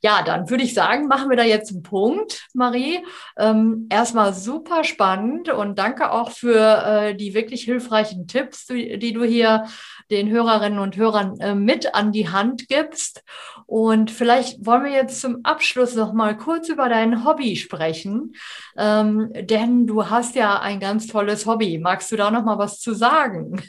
Ja, 0.00 0.22
dann 0.22 0.48
würde 0.48 0.62
ich 0.62 0.74
sagen, 0.74 1.08
machen 1.08 1.28
wir 1.28 1.36
da 1.36 1.42
jetzt 1.42 1.72
einen 1.72 1.82
Punkt, 1.82 2.46
Marie. 2.54 3.04
Ähm, 3.36 3.86
erstmal 3.90 4.32
super 4.32 4.84
spannend 4.84 5.48
und 5.48 5.78
danke 5.78 6.12
auch 6.12 6.30
für 6.30 6.84
äh, 6.86 7.14
die 7.16 7.34
wirklich 7.34 7.64
hilfreichen 7.64 8.28
Tipps, 8.28 8.66
die, 8.66 8.98
die, 8.98 9.12
du 9.12 9.24
hier 9.24 9.64
den 10.10 10.30
Hörerinnen 10.30 10.78
und 10.78 10.96
Hörern 10.96 11.40
äh, 11.40 11.54
mit 11.56 11.94
an 11.96 12.12
die 12.12 12.28
Hand 12.28 12.68
gibst. 12.68 13.24
Und 13.66 14.12
vielleicht 14.12 14.64
wollen 14.64 14.84
wir 14.84 14.92
jetzt 14.92 15.20
zum 15.20 15.40
Abschluss 15.42 15.96
noch 15.96 16.12
mal 16.12 16.36
kurz 16.36 16.68
über 16.68 16.88
dein 16.88 17.24
Hobby 17.24 17.56
sprechen, 17.56 18.34
ähm, 18.76 19.32
denn 19.34 19.86
du 19.86 20.08
hast 20.08 20.36
ja 20.36 20.60
ein 20.60 20.78
ganz 20.78 21.08
tolles 21.08 21.44
Hobby. 21.44 21.78
Magst 21.78 22.12
du 22.12 22.16
da 22.16 22.30
noch 22.30 22.44
mal 22.44 22.58
was 22.58 22.78
zu 22.78 22.94
sagen? 22.94 23.60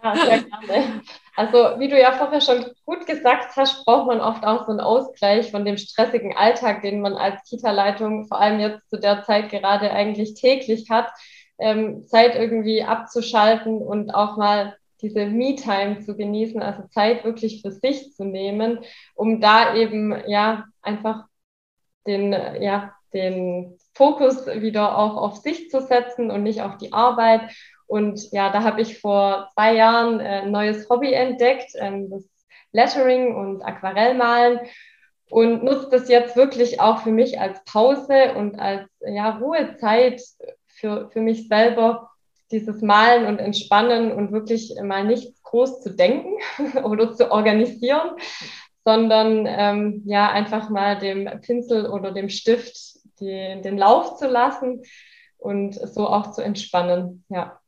Ja, 0.00 0.14
sehr 0.14 0.44
gerne. 0.44 1.02
Also, 1.38 1.78
wie 1.78 1.86
du 1.86 1.96
ja 1.96 2.10
vorher 2.10 2.40
schon 2.40 2.66
gut 2.84 3.06
gesagt 3.06 3.54
hast, 3.54 3.84
braucht 3.84 4.08
man 4.08 4.20
oft 4.20 4.44
auch 4.44 4.66
so 4.66 4.72
einen 4.72 4.80
Ausgleich 4.80 5.52
von 5.52 5.64
dem 5.64 5.76
stressigen 5.76 6.36
Alltag, 6.36 6.82
den 6.82 7.00
man 7.00 7.14
als 7.14 7.48
Kita-Leitung 7.48 8.26
vor 8.26 8.40
allem 8.40 8.58
jetzt 8.58 8.90
zu 8.90 8.98
der 8.98 9.22
Zeit 9.22 9.48
gerade 9.48 9.92
eigentlich 9.92 10.34
täglich 10.34 10.90
hat, 10.90 11.08
ähm, 11.60 12.04
Zeit 12.08 12.34
irgendwie 12.34 12.82
abzuschalten 12.82 13.78
und 13.78 14.10
auch 14.10 14.36
mal 14.36 14.76
diese 15.00 15.26
Me-Time 15.26 16.00
zu 16.00 16.16
genießen, 16.16 16.60
also 16.60 16.88
Zeit 16.88 17.22
wirklich 17.22 17.62
für 17.62 17.70
sich 17.70 18.12
zu 18.16 18.24
nehmen, 18.24 18.80
um 19.14 19.40
da 19.40 19.76
eben 19.76 20.20
ja 20.26 20.64
einfach 20.82 21.26
den, 22.04 22.32
ja, 22.32 22.94
den 23.14 23.78
Fokus 23.94 24.44
wieder 24.46 24.98
auch 24.98 25.16
auf 25.16 25.36
sich 25.36 25.70
zu 25.70 25.82
setzen 25.82 26.32
und 26.32 26.42
nicht 26.42 26.62
auf 26.62 26.78
die 26.78 26.92
Arbeit 26.92 27.42
und 27.88 28.30
ja, 28.32 28.52
da 28.52 28.62
habe 28.62 28.82
ich 28.82 29.00
vor 29.00 29.48
zwei 29.54 29.74
Jahren 29.74 30.20
äh, 30.20 30.42
ein 30.42 30.50
neues 30.50 30.88
Hobby 30.88 31.12
entdeckt, 31.12 31.72
ähm, 31.76 32.10
das 32.10 32.28
Lettering 32.70 33.34
und 33.34 33.62
Aquarellmalen 33.62 34.60
und 35.30 35.64
nutze 35.64 35.88
das 35.90 36.08
jetzt 36.08 36.36
wirklich 36.36 36.80
auch 36.80 36.98
für 36.98 37.10
mich 37.10 37.40
als 37.40 37.64
Pause 37.64 38.34
und 38.36 38.58
als 38.58 38.88
ja, 39.00 39.30
Ruhezeit 39.30 40.22
für, 40.66 41.10
für 41.10 41.20
mich 41.20 41.48
selber, 41.48 42.10
dieses 42.50 42.80
Malen 42.80 43.26
und 43.26 43.38
Entspannen 43.38 44.12
und 44.12 44.32
wirklich 44.32 44.74
mal 44.82 45.04
nichts 45.04 45.42
groß 45.42 45.80
zu 45.80 45.94
denken 45.94 46.34
oder 46.84 47.14
zu 47.14 47.30
organisieren, 47.30 48.12
sondern 48.84 49.46
ähm, 49.46 50.02
ja, 50.06 50.30
einfach 50.30 50.70
mal 50.70 50.98
dem 50.98 51.28
Pinsel 51.40 51.86
oder 51.86 52.12
dem 52.12 52.28
Stift 52.28 52.76
die, 53.20 53.60
den 53.62 53.76
Lauf 53.76 54.16
zu 54.16 54.28
lassen 54.28 54.82
und 55.36 55.74
so 55.74 56.06
auch 56.06 56.32
zu 56.32 56.42
entspannen. 56.42 57.24
Ja. 57.28 57.58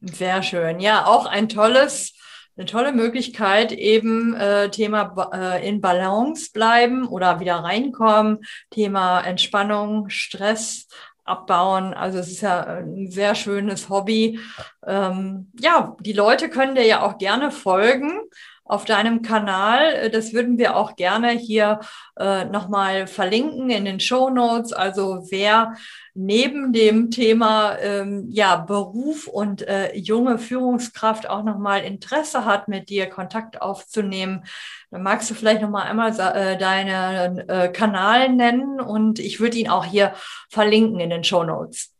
Sehr 0.00 0.42
schön. 0.42 0.80
Ja, 0.80 1.06
auch 1.06 1.26
ein 1.26 1.48
tolles, 1.48 2.12
eine 2.56 2.66
tolle 2.66 2.92
Möglichkeit, 2.92 3.72
eben 3.72 4.34
äh, 4.34 4.70
Thema 4.70 5.30
äh, 5.32 5.68
in 5.68 5.80
Balance 5.80 6.50
bleiben 6.52 7.06
oder 7.06 7.40
wieder 7.40 7.56
reinkommen, 7.56 8.38
Thema 8.70 9.20
Entspannung, 9.20 10.08
Stress 10.08 10.88
abbauen. 11.24 11.92
Also 11.92 12.18
es 12.18 12.28
ist 12.28 12.42
ja 12.42 12.62
ein 12.62 13.10
sehr 13.10 13.34
schönes 13.34 13.88
Hobby. 13.88 14.38
Ähm, 14.86 15.50
ja, 15.58 15.96
die 16.00 16.12
Leute 16.12 16.48
können 16.48 16.74
dir 16.74 16.86
ja 16.86 17.02
auch 17.02 17.18
gerne 17.18 17.50
folgen 17.50 18.20
auf 18.66 18.84
deinem 18.84 19.22
Kanal. 19.22 19.94
Äh, 19.94 20.10
das 20.10 20.32
würden 20.32 20.58
wir 20.58 20.76
auch 20.76 20.96
gerne 20.96 21.30
hier 21.30 21.80
äh, 22.18 22.44
nochmal 22.44 23.06
verlinken 23.06 23.70
in 23.70 23.84
den 23.84 24.00
Show 24.00 24.30
Notes. 24.30 24.72
Also 24.72 25.26
wer 25.30 25.74
neben 26.14 26.72
dem 26.72 27.10
Thema 27.10 27.78
ähm, 27.78 28.26
ja, 28.30 28.56
Beruf 28.56 29.26
und 29.26 29.62
äh, 29.62 29.94
junge 29.96 30.38
Führungskraft 30.38 31.28
auch 31.28 31.42
nochmal 31.42 31.84
Interesse 31.84 32.44
hat, 32.44 32.68
mit 32.68 32.88
dir 32.88 33.06
Kontakt 33.06 33.60
aufzunehmen, 33.60 34.44
dann 34.90 35.02
magst 35.02 35.30
du 35.30 35.34
vielleicht 35.34 35.62
nochmal 35.62 35.86
einmal 35.88 36.12
äh, 36.18 36.56
deinen 36.56 37.48
äh, 37.48 37.68
Kanal 37.72 38.32
nennen 38.32 38.80
und 38.80 39.18
ich 39.18 39.40
würde 39.40 39.58
ihn 39.58 39.68
auch 39.68 39.84
hier 39.84 40.14
verlinken 40.48 41.00
in 41.00 41.10
den 41.10 41.24
Show 41.24 41.44
Notes. 41.44 41.95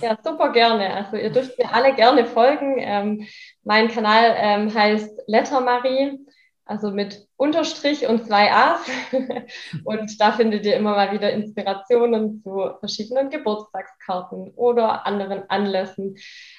Ja, 0.00 0.18
super 0.22 0.52
gerne. 0.52 0.94
Also 0.94 1.16
ihr 1.16 1.30
dürft 1.30 1.58
mir 1.58 1.72
alle 1.72 1.94
gerne 1.94 2.26
folgen. 2.26 2.76
Ähm, 2.78 3.26
mein 3.64 3.88
Kanal 3.88 4.34
ähm, 4.36 4.74
heißt 4.74 5.22
Lettermarie, 5.26 6.18
also 6.64 6.90
mit 6.90 7.26
Unterstrich 7.36 8.06
und 8.06 8.26
zwei 8.26 8.52
A's. 8.52 8.80
und 9.84 10.20
da 10.20 10.32
findet 10.32 10.66
ihr 10.66 10.76
immer 10.76 10.92
mal 10.92 11.12
wieder 11.12 11.32
Inspirationen 11.32 12.42
zu 12.42 12.70
verschiedenen 12.80 13.30
Geburtstagskarten 13.30 14.52
oder 14.54 15.06
anderen 15.06 15.48
Anlässen 15.48 16.16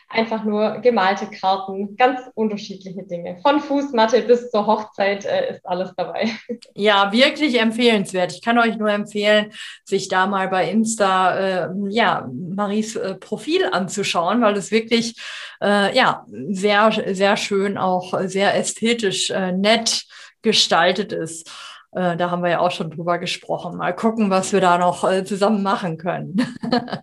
einfach 0.09 0.43
nur 0.43 0.79
gemalte 0.79 1.27
Karten, 1.27 1.95
ganz 1.95 2.19
unterschiedliche 2.33 3.03
Dinge. 3.03 3.37
Von 3.43 3.59
Fußmatte 3.59 4.23
bis 4.23 4.49
zur 4.49 4.65
Hochzeit 4.65 5.23
äh, 5.25 5.53
ist 5.53 5.65
alles 5.65 5.93
dabei. 5.95 6.29
Ja, 6.75 7.11
wirklich 7.11 7.59
empfehlenswert. 7.59 8.31
Ich 8.31 8.41
kann 8.41 8.57
euch 8.57 8.77
nur 8.77 8.89
empfehlen, 8.89 9.51
sich 9.83 10.07
da 10.07 10.27
mal 10.27 10.47
bei 10.47 10.69
Insta 10.69 11.65
äh, 11.65 11.69
ja 11.89 12.29
Maries 12.31 12.95
äh, 12.95 13.15
Profil 13.15 13.65
anzuschauen, 13.71 14.41
weil 14.41 14.55
es 14.55 14.71
wirklich 14.71 15.15
äh, 15.61 15.95
ja 15.95 16.25
sehr 16.49 16.91
sehr 17.13 17.37
schön 17.37 17.77
auch 17.77 18.13
sehr 18.25 18.55
ästhetisch 18.55 19.29
äh, 19.29 19.51
nett 19.51 20.05
gestaltet 20.41 21.11
ist. 21.11 21.51
Äh, 21.91 22.17
da 22.17 22.29
haben 22.29 22.43
wir 22.43 22.51
ja 22.51 22.59
auch 22.59 22.71
schon 22.71 22.91
drüber 22.91 23.17
gesprochen. 23.17 23.77
Mal 23.77 23.95
gucken, 23.95 24.29
was 24.29 24.53
wir 24.53 24.61
da 24.61 24.77
noch 24.77 25.09
äh, 25.09 25.23
zusammen 25.23 25.63
machen 25.63 25.97
können. 25.97 26.35
ja. 26.71 27.01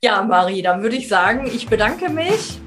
ja, 0.00 0.22
Marie, 0.22 0.62
dann 0.62 0.82
würde 0.82 0.96
ich 0.96 1.08
sagen, 1.08 1.46
ich 1.46 1.68
bedanke 1.68 2.08
mich 2.08 2.60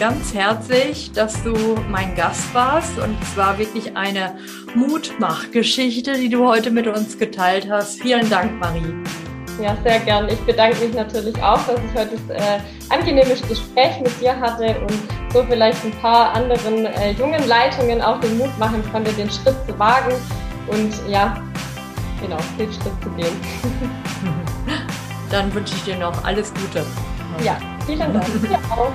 ganz 0.00 0.34
herzlich, 0.34 1.12
dass 1.12 1.40
du 1.44 1.54
mein 1.88 2.16
Gast 2.16 2.52
warst. 2.52 2.98
Und 2.98 3.16
es 3.22 3.36
war 3.36 3.58
wirklich 3.58 3.96
eine 3.96 4.36
Mutmachgeschichte, 4.74 6.14
die 6.14 6.28
du 6.28 6.48
heute 6.48 6.72
mit 6.72 6.88
uns 6.88 7.16
geteilt 7.16 7.68
hast. 7.70 8.02
Vielen 8.02 8.28
Dank, 8.28 8.58
Marie. 8.58 8.92
Ja, 9.62 9.76
sehr 9.84 10.00
gern. 10.00 10.28
Ich 10.28 10.40
bedanke 10.40 10.84
mich 10.84 10.94
natürlich 10.94 11.40
auch, 11.40 11.64
dass 11.64 11.78
ich 11.78 11.94
heute 11.94 12.16
das 12.26 12.36
äh, 12.36 12.58
angenehme 12.88 13.30
Gespräch 13.30 14.00
mit 14.00 14.20
dir 14.20 14.34
hatte 14.40 14.80
und 14.80 14.98
so 15.32 15.44
vielleicht 15.44 15.84
ein 15.84 15.92
paar 16.00 16.34
anderen 16.34 16.86
äh, 16.86 17.12
jungen 17.12 17.46
Leitungen 17.46 18.02
auch 18.02 18.18
den 18.18 18.38
Mut 18.38 18.58
machen 18.58 18.82
konnte, 18.90 19.12
den 19.12 19.30
Schritt 19.30 19.54
zu 19.68 19.78
wagen 19.78 20.14
und 20.68 21.08
ja, 21.08 21.42
genau, 22.20 22.38
den 22.58 22.72
Schritt 22.72 22.92
zu 23.02 23.10
gehen. 23.10 23.36
Dann 25.30 25.52
wünsche 25.54 25.74
ich 25.74 25.84
dir 25.84 25.96
noch 25.96 26.24
alles 26.24 26.52
Gute. 26.54 26.84
Ja, 27.42 27.56
vielen 27.86 28.12
Dank. 28.12 28.24
Dir 28.42 28.58
auch. 28.70 28.92